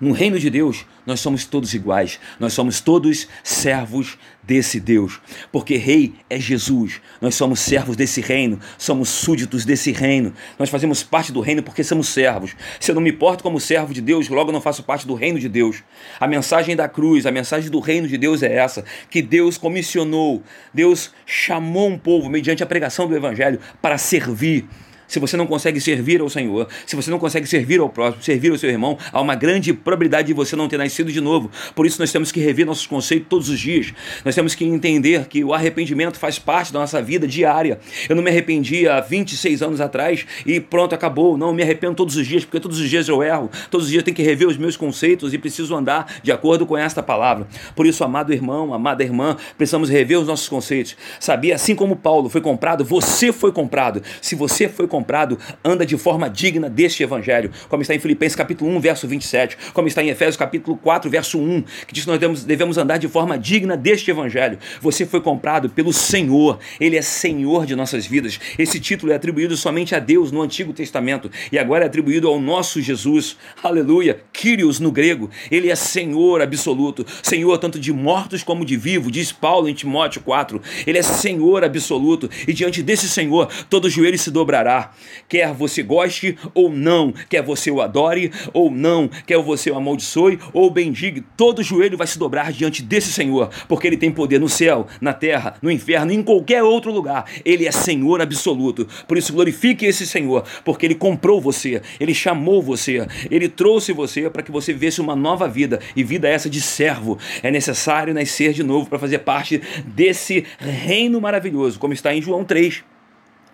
[0.00, 5.20] no reino de Deus, nós somos todos iguais, nós somos todos servos desse Deus,
[5.52, 11.02] porque Rei é Jesus, nós somos servos desse reino, somos súditos desse reino, nós fazemos
[11.02, 12.56] parte do reino porque somos servos.
[12.80, 15.38] Se eu não me porto como servo de Deus, logo não faço parte do reino
[15.38, 15.82] de Deus.
[16.18, 20.42] A mensagem da cruz, a mensagem do reino de Deus é essa: que Deus comissionou,
[20.72, 24.66] Deus chamou um povo mediante a pregação do Evangelho para servir
[25.10, 28.52] se você não consegue servir ao Senhor, se você não consegue servir ao próximo, servir
[28.52, 31.50] ao seu irmão, há uma grande probabilidade de você não ter nascido de novo.
[31.74, 33.92] Por isso nós temos que rever nossos conceitos todos os dias.
[34.24, 37.80] Nós temos que entender que o arrependimento faz parte da nossa vida diária.
[38.08, 41.36] Eu não me arrependi há 26 anos atrás e pronto, acabou.
[41.36, 43.50] Não, eu me arrependo todos os dias, porque todos os dias eu erro.
[43.68, 46.64] Todos os dias eu tenho que rever os meus conceitos e preciso andar de acordo
[46.64, 47.48] com esta palavra.
[47.74, 50.96] Por isso, amado irmão, amada irmã, precisamos rever os nossos conceitos.
[51.18, 54.00] Sabia, assim como Paulo foi comprado, você foi comprado.
[54.22, 58.36] Se você foi comprado, comprado, anda de forma digna deste evangelho, como está em Filipenses
[58.36, 62.10] capítulo 1, verso 27, como está em Efésios capítulo 4, verso 1, que diz que
[62.10, 64.58] nós devemos, devemos andar de forma digna deste evangelho.
[64.80, 68.38] Você foi comprado pelo Senhor, ele é Senhor de nossas vidas.
[68.58, 72.38] Esse título é atribuído somente a Deus no Antigo Testamento e agora é atribuído ao
[72.38, 73.38] nosso Jesus.
[73.62, 74.20] Aleluia!
[74.32, 79.32] Kyrios no grego, ele é Senhor absoluto, Senhor tanto de mortos como de vivos, diz
[79.32, 80.60] Paulo em Timóteo 4.
[80.86, 84.89] Ele é Senhor absoluto e diante desse Senhor todo joelho se dobrará.
[85.28, 90.38] Quer você goste ou não, quer você o adore ou não, quer você o amaldiçoe
[90.52, 94.48] ou bendiga, todo joelho vai se dobrar diante desse Senhor, porque ele tem poder no
[94.48, 97.24] céu, na terra, no inferno, em qualquer outro lugar.
[97.44, 98.86] Ele é Senhor absoluto.
[99.06, 104.28] Por isso glorifique esse Senhor, porque ele comprou você, ele chamou você, ele trouxe você
[104.28, 107.18] para que você vivesse uma nova vida e vida essa de servo.
[107.42, 112.44] É necessário nascer de novo para fazer parte desse reino maravilhoso, como está em João
[112.44, 112.82] 3.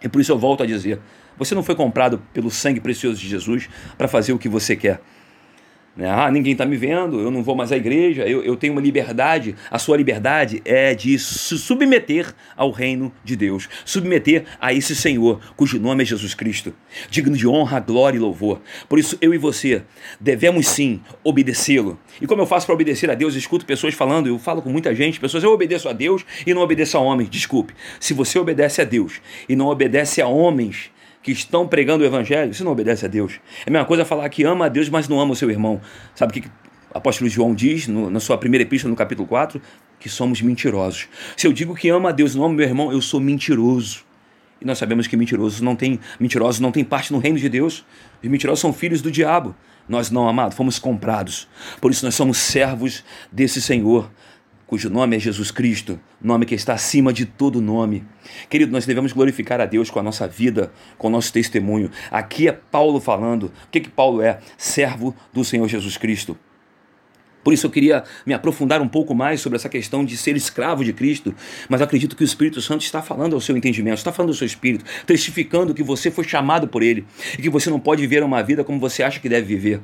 [0.03, 1.01] E por isso eu volto a dizer:
[1.39, 5.01] você não foi comprado pelo sangue precioso de Jesus para fazer o que você quer.
[5.97, 6.11] Né?
[6.11, 8.83] Ah, ninguém está me vendo, eu não vou mais à igreja, eu, eu tenho uma
[8.83, 9.57] liberdade.
[9.71, 15.41] A sua liberdade é de se submeter ao reino de Deus, submeter a esse Senhor,
[15.57, 16.75] cujo nome é Jesus Cristo,
[17.09, 18.61] digno de honra, glória e louvor.
[18.89, 19.83] Por isso, eu e você
[20.21, 21.99] devemos sim obedecê-lo.
[22.21, 23.33] E como eu faço para obedecer a Deus?
[23.33, 26.53] Eu escuto pessoas falando, eu falo com muita gente, pessoas, eu obedeço a Deus e
[26.53, 27.31] não obedeço a homens.
[27.31, 30.91] Desculpe, se você obedece a Deus e não obedece a homens,
[31.27, 33.41] que estão pregando o evangelho, você não obedece a Deus.
[33.67, 35.81] É a mesma coisa falar que ama a Deus, mas não ama o seu irmão.
[36.15, 39.61] Sabe o que, o apóstolo João diz no, na sua primeira epístola, no capítulo 4?
[39.99, 41.09] Que somos mentirosos.
[41.37, 44.05] Se eu digo que amo a Deus e não amo meu irmão, eu sou mentiroso.
[44.61, 47.85] E nós sabemos que mentirosos não têm, mentirosos não têm parte no reino de Deus.
[48.23, 49.53] Os mentirosos são filhos do diabo.
[49.89, 51.49] Nós não, amado, fomos comprados.
[51.81, 54.09] Por isso nós somos servos desse Senhor
[54.67, 58.05] cujo nome é Jesus Cristo, nome que está acima de todo nome.
[58.51, 61.91] Querido, nós devemos glorificar a Deus com a nossa vida, com o nosso testemunho.
[62.11, 63.45] Aqui é Paulo falando.
[63.45, 64.41] O que, que Paulo é?
[64.59, 66.37] Servo do Senhor Jesus Cristo.
[67.45, 70.85] Por isso eu queria me aprofundar um pouco mais sobre essa questão de ser escravo
[70.85, 71.33] de Cristo,
[71.69, 74.49] mas acredito que o Espírito Santo está falando ao seu entendimento, está falando ao seu
[74.49, 77.07] espírito, testificando que você foi chamado por Ele
[77.39, 79.81] e que você não pode viver uma vida como você acha que deve viver.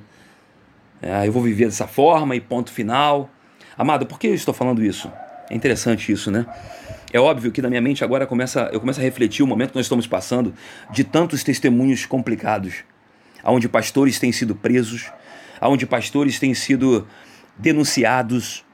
[1.01, 3.31] É, eu vou viver dessa forma e ponto final.
[3.77, 5.11] Amado, por que eu estou falando isso?
[5.51, 6.47] É interessante isso, né?
[7.13, 9.77] É óbvio que na minha mente agora começa, eu começo a refletir o momento que
[9.77, 10.55] nós estamos passando
[10.91, 12.85] de tantos testemunhos complicados,
[13.45, 15.11] onde pastores têm sido presos,
[15.61, 17.07] onde pastores têm sido
[17.59, 18.65] denunciados,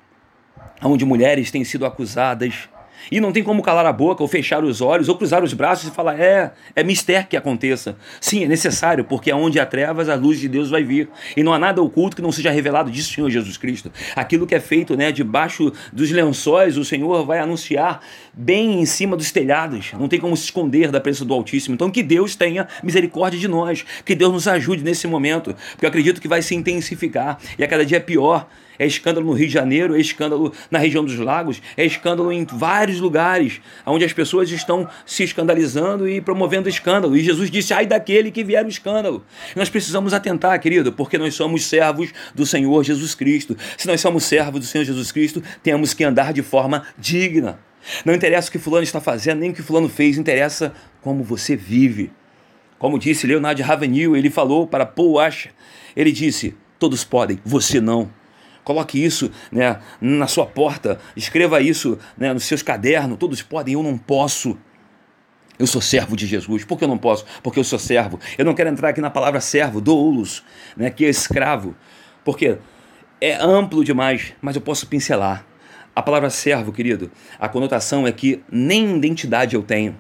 [0.82, 2.68] onde mulheres têm sido acusadas,
[3.10, 5.88] e não tem como calar a boca, ou fechar os olhos, ou cruzar os braços
[5.88, 7.96] e falar: é, é mistério que aconteça.
[8.20, 11.08] Sim, é necessário, porque aonde há trevas, a luz de Deus vai vir.
[11.36, 13.90] E não há nada oculto que não seja revelado disso, Senhor Jesus Cristo.
[14.14, 18.00] Aquilo que é feito né, debaixo dos lençóis, o Senhor vai anunciar
[18.32, 19.92] bem em cima dos telhados.
[19.92, 21.74] Não tem como se esconder da presença do Altíssimo.
[21.74, 25.88] Então, que Deus tenha misericórdia de nós, que Deus nos ajude nesse momento, porque eu
[25.88, 29.46] acredito que vai se intensificar e a cada dia é pior é escândalo no Rio
[29.46, 34.12] de Janeiro, é escândalo na região dos lagos, é escândalo em vários lugares, onde as
[34.12, 37.16] pessoas estão se escandalizando e promovendo escândalo.
[37.16, 39.24] E Jesus disse: ai daquele que vier o escândalo.
[39.56, 43.56] nós precisamos atentar, querido, porque nós somos servos do Senhor Jesus Cristo.
[43.76, 47.58] Se nós somos servos do Senhor Jesus Cristo, temos que andar de forma digna.
[48.04, 51.56] Não interessa o que fulano está fazendo, nem o que fulano fez, interessa como você
[51.56, 52.10] vive.
[52.78, 55.16] Como disse Leonardo Ravenil, ele falou para Paul
[55.96, 58.08] ele disse, todos podem, você não.
[58.68, 63.16] Coloque isso né, na sua porta, escreva isso né, nos seus cadernos.
[63.16, 64.58] Todos podem, eu não posso.
[65.58, 66.66] Eu sou servo de Jesus.
[66.66, 67.24] Por que eu não posso?
[67.42, 68.20] Porque eu sou servo.
[68.36, 70.44] Eu não quero entrar aqui na palavra servo, doulos,
[70.76, 71.74] né, que é escravo.
[72.22, 72.58] Porque
[73.22, 75.46] é amplo demais, mas eu posso pincelar.
[75.96, 79.98] A palavra servo, querido, a conotação é que nem identidade eu tenho.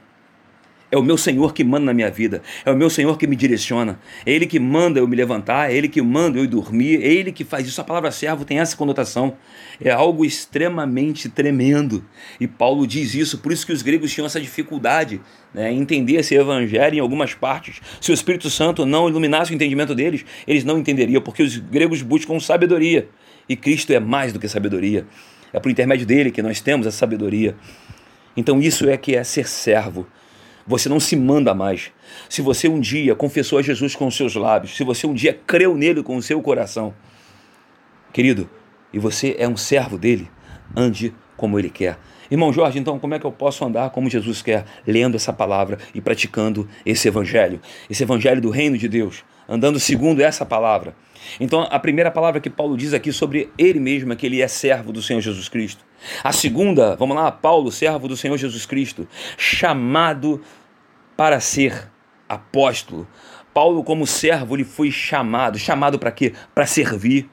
[0.90, 2.42] É o meu Senhor que manda na minha vida.
[2.64, 4.00] É o meu Senhor que me direciona.
[4.24, 5.70] É Ele que manda eu me levantar.
[5.70, 7.02] É Ele que manda eu ir dormir.
[7.02, 7.80] É Ele que faz isso.
[7.80, 9.36] A palavra servo tem essa conotação.
[9.82, 12.02] É algo extremamente tremendo.
[12.40, 13.38] E Paulo diz isso.
[13.38, 15.20] Por isso que os gregos tinham essa dificuldade
[15.52, 17.80] né, em entender esse evangelho em algumas partes.
[18.00, 21.20] Se o Espírito Santo não iluminasse o entendimento deles, eles não entenderiam.
[21.20, 23.08] Porque os gregos buscam sabedoria.
[23.46, 25.06] E Cristo é mais do que sabedoria.
[25.52, 27.54] É por intermédio dele que nós temos a sabedoria.
[28.34, 30.06] Então isso é que é ser servo.
[30.68, 31.90] Você não se manda mais.
[32.28, 35.38] Se você um dia confessou a Jesus com os seus lábios, se você um dia
[35.46, 36.94] creu nele com o seu coração,
[38.12, 38.48] querido,
[38.92, 40.30] e você é um servo dele,
[40.76, 41.98] ande como ele quer.
[42.30, 45.78] Irmão Jorge, então como é que eu posso andar como Jesus quer, lendo essa palavra
[45.94, 50.94] e praticando esse evangelho, esse evangelho do reino de Deus, andando segundo essa palavra?
[51.40, 54.48] Então, a primeira palavra que Paulo diz aqui sobre ele mesmo é que ele é
[54.48, 55.84] servo do Senhor Jesus Cristo.
[56.22, 60.40] A segunda, vamos lá, Paulo, servo do Senhor Jesus Cristo, chamado
[61.18, 61.90] para ser
[62.28, 63.04] apóstolo.
[63.52, 65.58] Paulo, como servo, ele foi chamado.
[65.58, 66.32] Chamado para quê?
[66.54, 67.28] Para servir.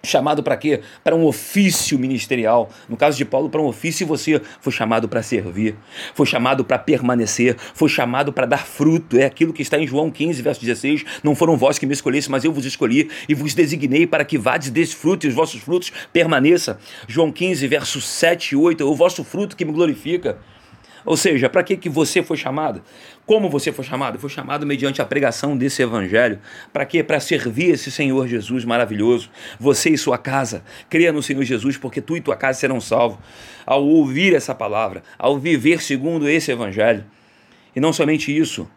[0.00, 0.80] Chamado para quê?
[1.02, 2.70] Para um ofício ministerial.
[2.88, 5.74] No caso de Paulo, para um ofício, você foi chamado para servir,
[6.14, 9.18] foi chamado para permanecer, foi chamado para dar fruto.
[9.18, 11.04] É aquilo que está em João 15, verso 16.
[11.24, 14.38] Não foram vós que me escolheste, mas eu vos escolhi e vos designei para que
[14.38, 16.78] vades desfrute e os vossos frutos permaneça.
[17.08, 18.88] João 15, verso 7 e 8.
[18.88, 20.38] O vosso fruto que me glorifica.
[21.04, 22.82] Ou seja, para que, que você foi chamado?
[23.26, 24.18] Como você foi chamado?
[24.18, 26.38] Foi chamado mediante a pregação desse evangelho.
[26.72, 27.02] Para quê?
[27.02, 29.30] Para servir esse Senhor Jesus maravilhoso.
[29.58, 30.62] Você e sua casa.
[30.88, 33.18] Creia no Senhor Jesus, porque tu e tua casa serão salvos.
[33.64, 37.04] Ao ouvir essa palavra, ao viver segundo esse evangelho.
[37.74, 38.68] E não somente isso,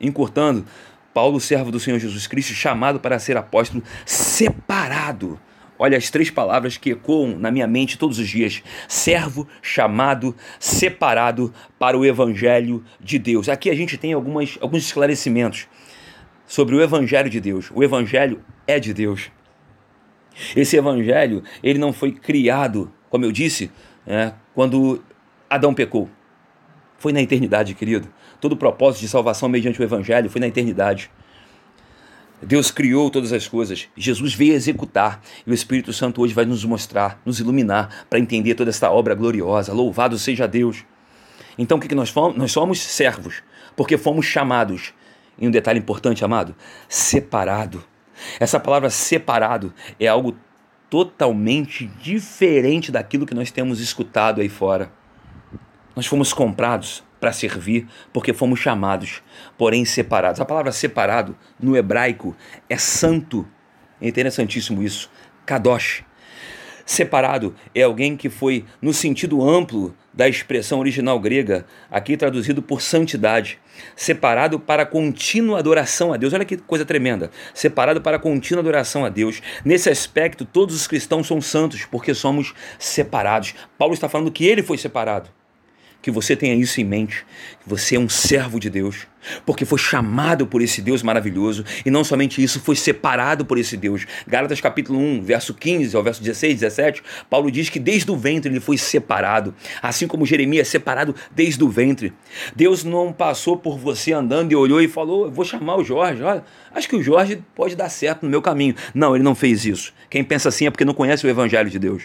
[0.00, 0.64] encurtando,
[1.12, 5.40] Paulo, servo do Senhor Jesus Cristo, chamado para ser apóstolo, separado
[5.78, 11.52] Olha as três palavras que ecoam na minha mente todos os dias: servo, chamado, separado
[11.78, 13.48] para o evangelho de Deus.
[13.48, 15.66] Aqui a gente tem algumas, alguns esclarecimentos
[16.46, 17.70] sobre o evangelho de Deus.
[17.74, 19.30] O evangelho é de Deus.
[20.54, 23.70] Esse evangelho, ele não foi criado, como eu disse,
[24.06, 25.02] é, quando
[25.48, 26.08] Adão pecou.
[26.98, 28.08] Foi na eternidade, querido.
[28.40, 31.10] Todo o propósito de salvação mediante o evangelho foi na eternidade.
[32.42, 36.64] Deus criou todas as coisas, Jesus veio executar e o Espírito Santo hoje vai nos
[36.64, 39.72] mostrar, nos iluminar para entender toda esta obra gloriosa.
[39.72, 40.84] Louvado seja Deus.
[41.56, 42.36] Então o que, que nós fomos?
[42.36, 43.42] Nós somos servos,
[43.74, 44.92] porque fomos chamados.
[45.38, 46.54] E um detalhe importante, amado:
[46.88, 47.82] separado.
[48.38, 50.36] Essa palavra separado é algo
[50.90, 54.92] totalmente diferente daquilo que nós temos escutado aí fora.
[55.94, 59.22] Nós fomos comprados para servir, porque fomos chamados,
[59.56, 60.40] porém separados.
[60.40, 62.36] A palavra separado no hebraico
[62.68, 63.46] é santo.
[64.00, 65.10] É interessantíssimo isso.
[65.44, 66.04] Kadosh.
[66.84, 72.80] Separado é alguém que foi no sentido amplo da expressão original grega, aqui traduzido por
[72.80, 73.58] santidade.
[73.96, 76.32] Separado para contínua adoração a Deus.
[76.32, 77.30] Olha que coisa tremenda.
[77.52, 79.42] Separado para contínua adoração a Deus.
[79.64, 83.54] Nesse aspecto, todos os cristãos são santos porque somos separados.
[83.76, 85.28] Paulo está falando que ele foi separado
[86.06, 87.26] que você tenha isso em mente,
[87.60, 89.08] que você é um servo de Deus,
[89.44, 93.76] porque foi chamado por esse Deus maravilhoso, e não somente isso, foi separado por esse
[93.76, 94.06] Deus.
[94.24, 98.52] Gálatas capítulo 1, verso 15 ao verso 16, 17, Paulo diz que desde o ventre
[98.52, 102.12] ele foi separado, assim como Jeremias é separado desde o ventre.
[102.54, 106.44] Deus não passou por você andando e olhou e falou: "Vou chamar o Jorge, olha,
[106.72, 108.76] acho que o Jorge pode dar certo no meu caminho".
[108.94, 109.92] Não, ele não fez isso.
[110.08, 112.04] Quem pensa assim é porque não conhece o evangelho de Deus.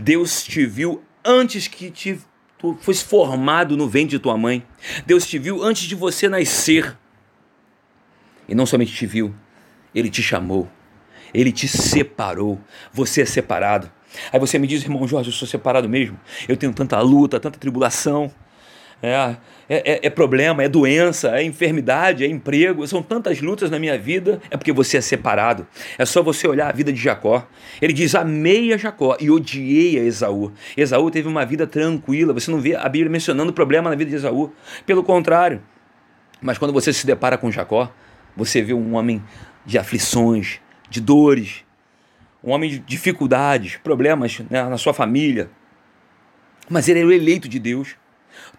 [0.00, 2.18] Deus te viu antes que te
[2.62, 4.64] tu foste formado no ventre de tua mãe.
[5.04, 6.96] Deus te viu antes de você nascer.
[8.48, 9.34] E não somente te viu,
[9.92, 10.70] ele te chamou.
[11.34, 12.60] Ele te separou.
[12.92, 13.90] Você é separado.
[14.32, 16.20] Aí você me diz, irmão Jorge, eu sou separado mesmo.
[16.46, 18.30] Eu tenho tanta luta, tanta tribulação.
[19.02, 19.36] É,
[19.68, 24.40] é, é, problema, é doença, é enfermidade, é emprego, são tantas lutas na minha vida,
[24.48, 25.66] é porque você é separado.
[25.98, 27.44] É só você olhar a vida de Jacó.
[27.80, 30.52] Ele diz: Amei a Jacó e odiei a Esaú.
[30.76, 34.16] Esaú teve uma vida tranquila, você não vê a Bíblia mencionando problema na vida de
[34.16, 34.52] Esaú.
[34.86, 35.60] Pelo contrário.
[36.40, 37.92] Mas quando você se depara com Jacó,
[38.36, 39.22] você vê um homem
[39.66, 41.64] de aflições, de dores,
[42.42, 45.50] um homem de dificuldades, problemas né, na sua família.
[46.68, 47.96] Mas ele era o eleito de Deus.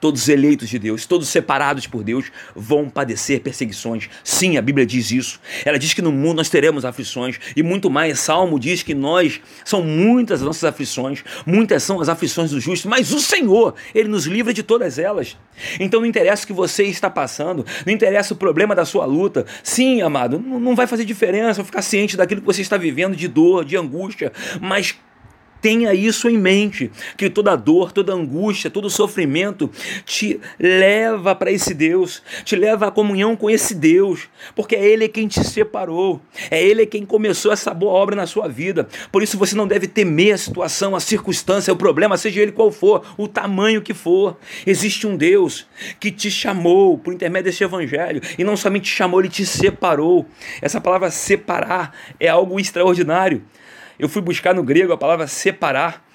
[0.04, 4.10] Todos eleitos de Deus, todos separados por Deus, vão padecer perseguições.
[4.22, 5.40] Sim, a Bíblia diz isso.
[5.64, 8.20] Ela diz que no mundo nós teremos aflições e muito mais.
[8.20, 12.90] Salmo diz que nós são muitas as nossas aflições, muitas são as aflições do justo,
[12.90, 15.38] mas o Senhor, ele nos livra de todas elas.
[15.80, 19.46] Então não interessa o que você está passando, não interessa o problema da sua luta.
[19.64, 23.64] Sim, amado, não vai fazer diferença ficar ciente daquilo que você está vivendo de dor,
[23.64, 24.96] de angústia, mas
[25.64, 29.72] Tenha isso em mente, que toda dor, toda angústia, todo sofrimento
[30.04, 35.08] te leva para esse Deus, te leva à comunhão com esse Deus, porque é Ele
[35.08, 36.20] quem te separou,
[36.52, 38.90] é Ele quem começou essa boa obra na sua vida.
[39.10, 42.70] Por isso você não deve temer a situação, a circunstância, o problema, seja ele qual
[42.70, 44.38] for, o tamanho que for.
[44.68, 45.66] Existe um Deus
[45.98, 50.26] que te chamou por intermédio desse evangelho, e não somente te chamou, ele te separou.
[50.62, 53.42] Essa palavra separar é algo extraordinário.
[53.98, 56.06] Eu fui buscar no grego a palavra separar.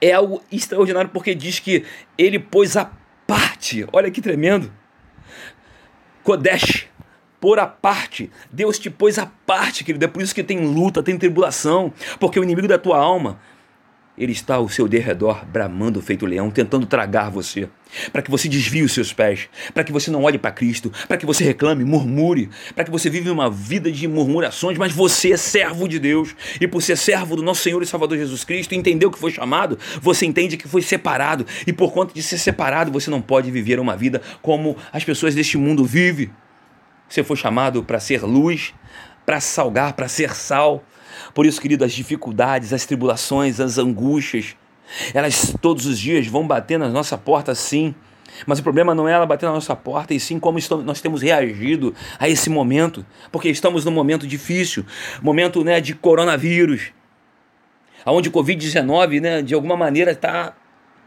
[0.00, 1.84] É algo extraordinário porque diz que
[2.18, 2.90] ele pôs a
[3.26, 3.86] parte.
[3.92, 4.72] Olha que tremendo.
[6.22, 6.88] Kodesh,
[7.40, 8.30] pôr a parte.
[8.50, 10.04] Deus te pôs a parte, querido.
[10.04, 11.92] É por isso que tem luta, tem tribulação.
[12.18, 13.38] Porque o inimigo da tua alma,
[14.16, 17.68] ele está ao seu derredor, bramando feito leão, tentando tragar você,
[18.12, 21.16] para que você desvie os seus pés, para que você não olhe para Cristo, para
[21.16, 25.36] que você reclame, murmure, para que você vive uma vida de murmurações, mas você é
[25.36, 29.10] servo de Deus, e por ser servo do nosso Senhor e Salvador Jesus Cristo, entendeu
[29.10, 33.10] que foi chamado, você entende que foi separado, e por conta de ser separado, você
[33.10, 36.30] não pode viver uma vida como as pessoas deste mundo vivem.
[37.08, 38.72] Você foi chamado para ser luz,
[39.26, 40.84] para salgar, para ser sal,
[41.34, 44.56] por isso, querido, as dificuldades, as tribulações, as angústias,
[45.12, 47.94] elas todos os dias vão bater na nossa porta, sim.
[48.46, 51.00] Mas o problema não é ela bater na nossa porta, e sim como estamos, nós
[51.00, 54.84] temos reagido a esse momento, porque estamos num momento difícil,
[55.22, 56.92] momento né, de coronavírus,
[58.06, 60.54] onde o Covid-19, né, de alguma maneira, está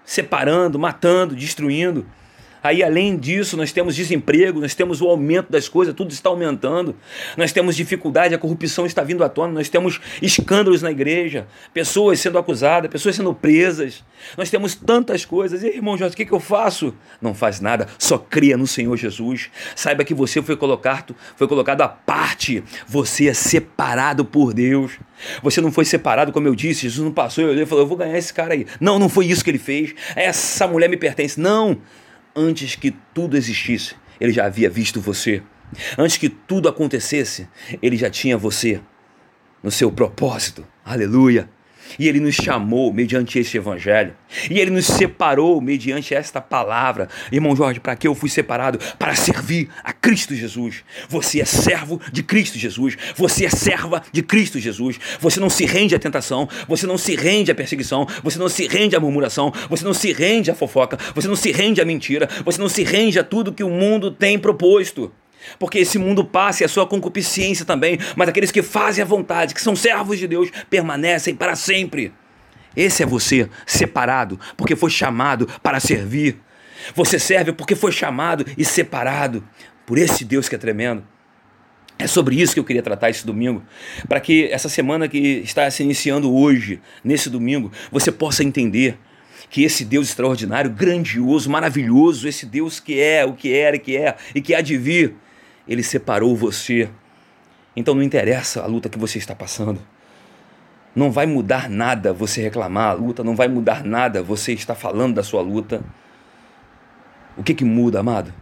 [0.05, 2.05] separando, matando, destruindo.
[2.63, 6.95] Aí, além disso, nós temos desemprego, nós temos o aumento das coisas, tudo está aumentando.
[7.35, 12.19] Nós temos dificuldade, a corrupção está vindo à tona, nós temos escândalos na igreja, pessoas
[12.19, 14.03] sendo acusadas, pessoas sendo presas.
[14.35, 15.63] Nós temos tantas coisas.
[15.63, 16.93] E, irmão Jorge, o que, que eu faço?
[17.21, 19.49] Não faz nada, só cria no Senhor Jesus.
[19.75, 22.63] Saiba que você foi colocado, foi colocado à parte.
[22.87, 24.99] Você é separado por Deus.
[25.41, 27.87] Você não foi separado, como eu disse, Jesus não passou, eu olhei e falou, eu
[27.87, 28.65] vou ganhar esse cara aí.
[28.79, 29.95] Não, não foi isso que ele fez.
[30.15, 31.39] Essa mulher me pertence.
[31.39, 31.77] Não
[32.37, 35.41] antes que tudo existisse, ele já havia visto você.
[35.97, 37.47] Antes que tudo acontecesse,
[37.81, 38.79] ele já tinha você
[39.63, 40.65] no seu propósito.
[40.85, 41.49] Aleluia.
[41.97, 44.13] E ele nos chamou mediante este evangelho.
[44.49, 47.07] E ele nos separou mediante esta palavra.
[47.31, 48.79] Irmão Jorge, para que eu fui separado?
[48.97, 50.83] Para servir a Cristo Jesus.
[51.09, 52.97] Você é servo de Cristo Jesus.
[53.15, 54.99] Você é serva de Cristo Jesus.
[55.19, 56.47] Você não se rende à tentação.
[56.67, 58.07] Você não se rende à perseguição.
[58.23, 59.53] Você não se rende à murmuração.
[59.69, 60.97] Você não se rende à fofoca.
[61.15, 62.27] Você não se rende à mentira.
[62.43, 65.11] Você não se rende a tudo que o mundo tem proposto.
[65.59, 69.53] Porque esse mundo passa e a sua concupiscência também, mas aqueles que fazem a vontade,
[69.53, 72.13] que são servos de Deus, permanecem para sempre.
[72.75, 76.37] Esse é você, separado, porque foi chamado para servir.
[76.95, 79.43] Você serve porque foi chamado e separado
[79.85, 81.03] por esse Deus que é tremendo.
[81.99, 83.63] É sobre isso que eu queria tratar esse domingo,
[84.07, 88.99] para que essa semana que está se iniciando hoje, nesse domingo, você possa entender
[89.49, 93.97] que esse Deus extraordinário, grandioso, maravilhoso, esse Deus que é, o que era e que
[93.97, 95.15] é e que há de vir,
[95.67, 96.89] ele separou você.
[97.75, 99.81] Então não interessa a luta que você está passando.
[100.95, 105.15] Não vai mudar nada você reclamar a luta, não vai mudar nada você estar falando
[105.15, 105.81] da sua luta.
[107.37, 108.33] O que, que muda, amado?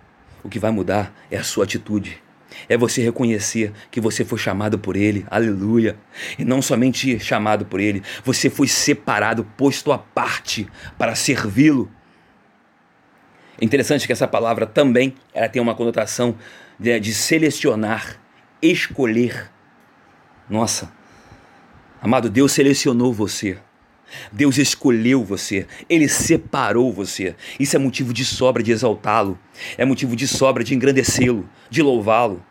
[0.41, 2.23] O que vai mudar é a sua atitude.
[2.69, 5.97] É você reconhecer que você foi chamado por Ele, aleluia.
[6.39, 10.67] E não somente chamado por Ele, você foi separado, posto à parte
[10.97, 11.91] para servi-lo.
[13.59, 16.35] É interessante que essa palavra também ela tem uma conotação
[16.79, 18.19] de, de selecionar,
[18.61, 19.51] escolher.
[20.49, 20.91] Nossa,
[22.01, 23.57] amado, Deus selecionou você.
[24.31, 27.35] Deus escolheu você, Ele separou você.
[27.59, 29.37] Isso é motivo de sobra de exaltá-lo,
[29.77, 32.45] é motivo de sobra de engrandecê-lo, de louvá-lo.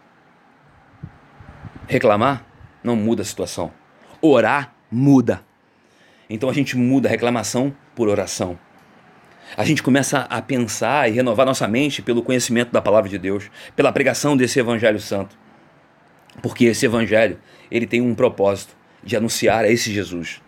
[1.87, 2.45] Reclamar
[2.83, 3.73] não muda a situação,
[4.21, 5.45] orar muda.
[6.29, 8.59] Então a gente muda a reclamação por oração
[9.57, 13.51] a gente começa a pensar e renovar nossa mente pelo conhecimento da palavra de Deus,
[13.77, 15.37] pela pregação desse evangelho santo.
[16.43, 17.39] Porque esse evangelho,
[17.71, 20.41] ele tem um propósito de anunciar a esse Jesus.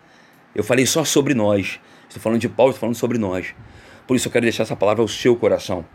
[0.53, 1.79] Eu falei só sobre nós.
[2.07, 3.53] Estou falando de Paulo, estou falando sobre nós.
[4.05, 5.85] Por isso eu quero deixar essa palavra ao seu coração.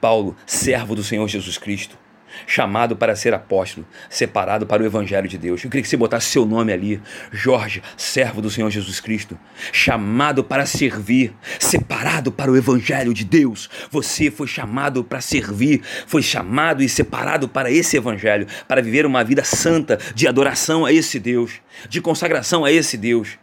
[0.00, 1.98] Paulo, servo do Senhor Jesus Cristo,
[2.46, 5.62] chamado para ser apóstolo, separado para o Evangelho de Deus.
[5.62, 9.38] Eu queria que você botasse seu nome ali, Jorge, servo do Senhor Jesus Cristo,
[9.72, 13.68] chamado para servir, separado para o Evangelho de Deus.
[13.90, 19.24] Você foi chamado para servir, foi chamado e separado para esse Evangelho, para viver uma
[19.24, 23.38] vida santa de adoração a esse Deus, de consagração a esse Deus.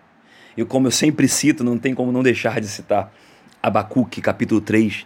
[0.58, 3.14] E como eu sempre cito, não tem como não deixar de citar,
[3.62, 5.06] Abacuque, capítulo 3,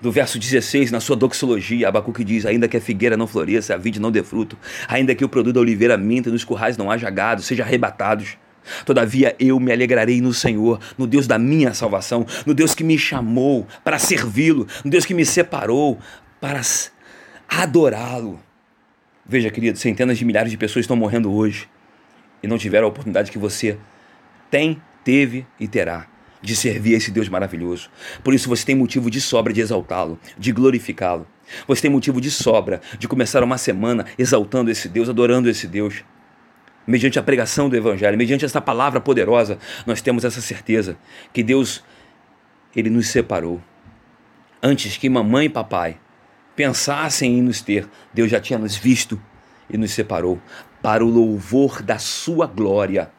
[0.00, 3.76] do verso 16, na sua doxologia, Abacuque diz: Ainda que a figueira não floresça, a
[3.76, 7.10] vide não dê fruto, ainda que o produto da oliveira minta, nos currais não haja
[7.10, 8.36] gado, seja arrebatados.
[8.84, 12.98] Todavia eu me alegrarei no Senhor, no Deus da minha salvação, no Deus que me
[12.98, 15.98] chamou para servi-lo, no Deus que me separou
[16.40, 16.60] para
[17.48, 18.38] adorá-lo.
[19.24, 21.68] Veja, querido, centenas de milhares de pessoas estão morrendo hoje
[22.42, 23.78] e não tiveram a oportunidade que você
[24.50, 26.06] tem, teve e terá
[26.40, 27.90] de servir esse Deus maravilhoso.
[28.22, 31.26] Por isso você tem motivo de sobra de exaltá-lo, de glorificá-lo.
[31.66, 36.04] Você tem motivo de sobra de começar uma semana exaltando esse Deus, adorando esse Deus.
[36.86, 40.96] Mediante a pregação do Evangelho, mediante essa palavra poderosa, nós temos essa certeza
[41.32, 41.84] que Deus,
[42.74, 43.60] Ele nos separou.
[44.62, 45.98] Antes que mamãe e papai
[46.56, 49.20] pensassem em nos ter, Deus já tinha nos visto
[49.70, 50.40] e nos separou
[50.82, 53.10] para o louvor da Sua glória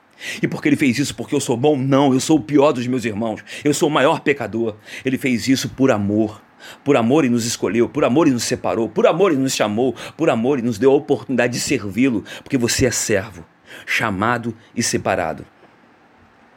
[0.41, 1.77] E porque ele fez isso porque eu sou bom?
[1.77, 3.43] Não, eu sou o pior dos meus irmãos.
[3.63, 4.75] Eu sou o maior pecador.
[5.03, 6.41] Ele fez isso por amor.
[6.83, 9.95] Por amor e nos escolheu, por amor e nos separou, por amor e nos chamou,
[10.17, 13.45] por amor e nos deu a oportunidade de servi-lo, porque você é servo,
[13.85, 15.45] chamado e separado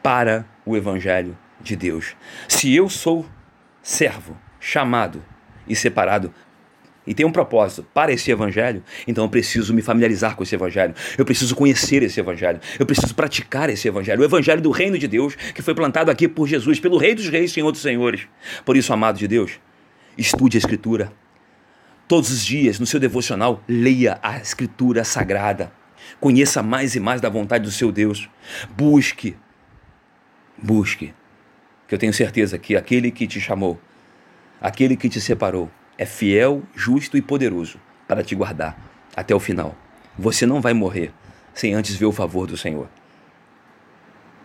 [0.03, 2.17] para o evangelho de Deus.
[2.49, 3.25] Se eu sou
[3.81, 5.23] servo, chamado
[5.67, 6.33] e separado
[7.05, 10.95] e tem um propósito para esse evangelho, então eu preciso me familiarizar com esse evangelho.
[11.17, 12.59] Eu preciso conhecer esse evangelho.
[12.79, 16.27] Eu preciso praticar esse evangelho, o evangelho do reino de Deus, que foi plantado aqui
[16.27, 18.21] por Jesus, pelo Rei dos Reis, Senhor dos Senhores.
[18.63, 19.59] Por isso, amado de Deus,
[20.17, 21.11] estude a escritura.
[22.07, 25.71] Todos os dias, no seu devocional, leia a escritura sagrada.
[26.19, 28.29] Conheça mais e mais da vontade do seu Deus.
[28.77, 29.35] Busque.
[30.57, 31.13] Busque.
[31.87, 33.79] Que eu tenho certeza que aquele que te chamou,
[34.61, 38.77] aquele que te separou, é fiel, justo e poderoso para te guardar
[39.15, 39.75] até o final.
[40.17, 41.11] Você não vai morrer
[41.53, 42.87] sem antes ver o favor do Senhor.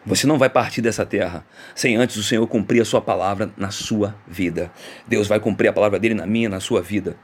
[0.04, 1.44] Você não vai partir dessa terra
[1.74, 4.70] sem antes o Senhor cumprir a sua palavra na sua vida.
[5.06, 7.16] Deus vai cumprir a palavra dele na minha, na sua vida.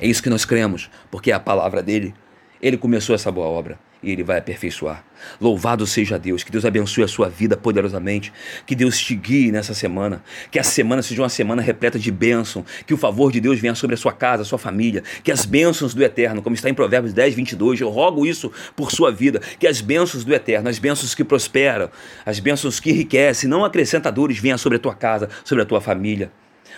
[0.00, 2.14] É isso que nós cremos, porque é a palavra dele.
[2.60, 5.04] Ele começou essa boa obra e ele vai aperfeiçoar.
[5.40, 8.32] Louvado seja Deus, que Deus abençoe a sua vida poderosamente,
[8.66, 12.64] que Deus te guie nessa semana, que a semana seja uma semana repleta de bênção,
[12.86, 15.46] que o favor de Deus venha sobre a sua casa, a sua família, que as
[15.46, 19.40] bênçãos do Eterno, como está em Provérbios 10, 22, eu rogo isso por sua vida,
[19.58, 21.90] que as bênçãos do Eterno, as bênçãos que prosperam,
[22.26, 26.30] as bênçãos que enriquecem, não acrescentadores, venham sobre a tua casa, sobre a tua família.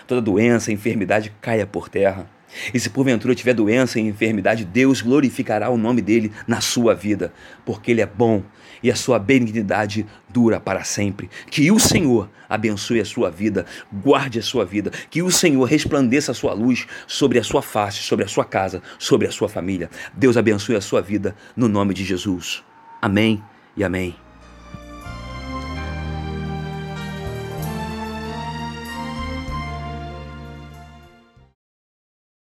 [0.06, 2.36] Toda doença, enfermidade caia por terra
[2.72, 7.32] e se porventura tiver doença e enfermidade, Deus glorificará o nome dele na sua vida,
[7.64, 8.42] porque ele é bom
[8.82, 11.30] e a sua benignidade dura para sempre.
[11.51, 16.32] Que o Senhor abençoe a sua vida, guarde a sua vida, que o Senhor resplandeça
[16.32, 19.90] a sua luz sobre a sua face, sobre a sua casa, sobre a sua família.
[20.14, 22.62] Deus abençoe a sua vida no nome de Jesus.
[23.01, 23.42] Amém
[23.76, 24.25] e amém.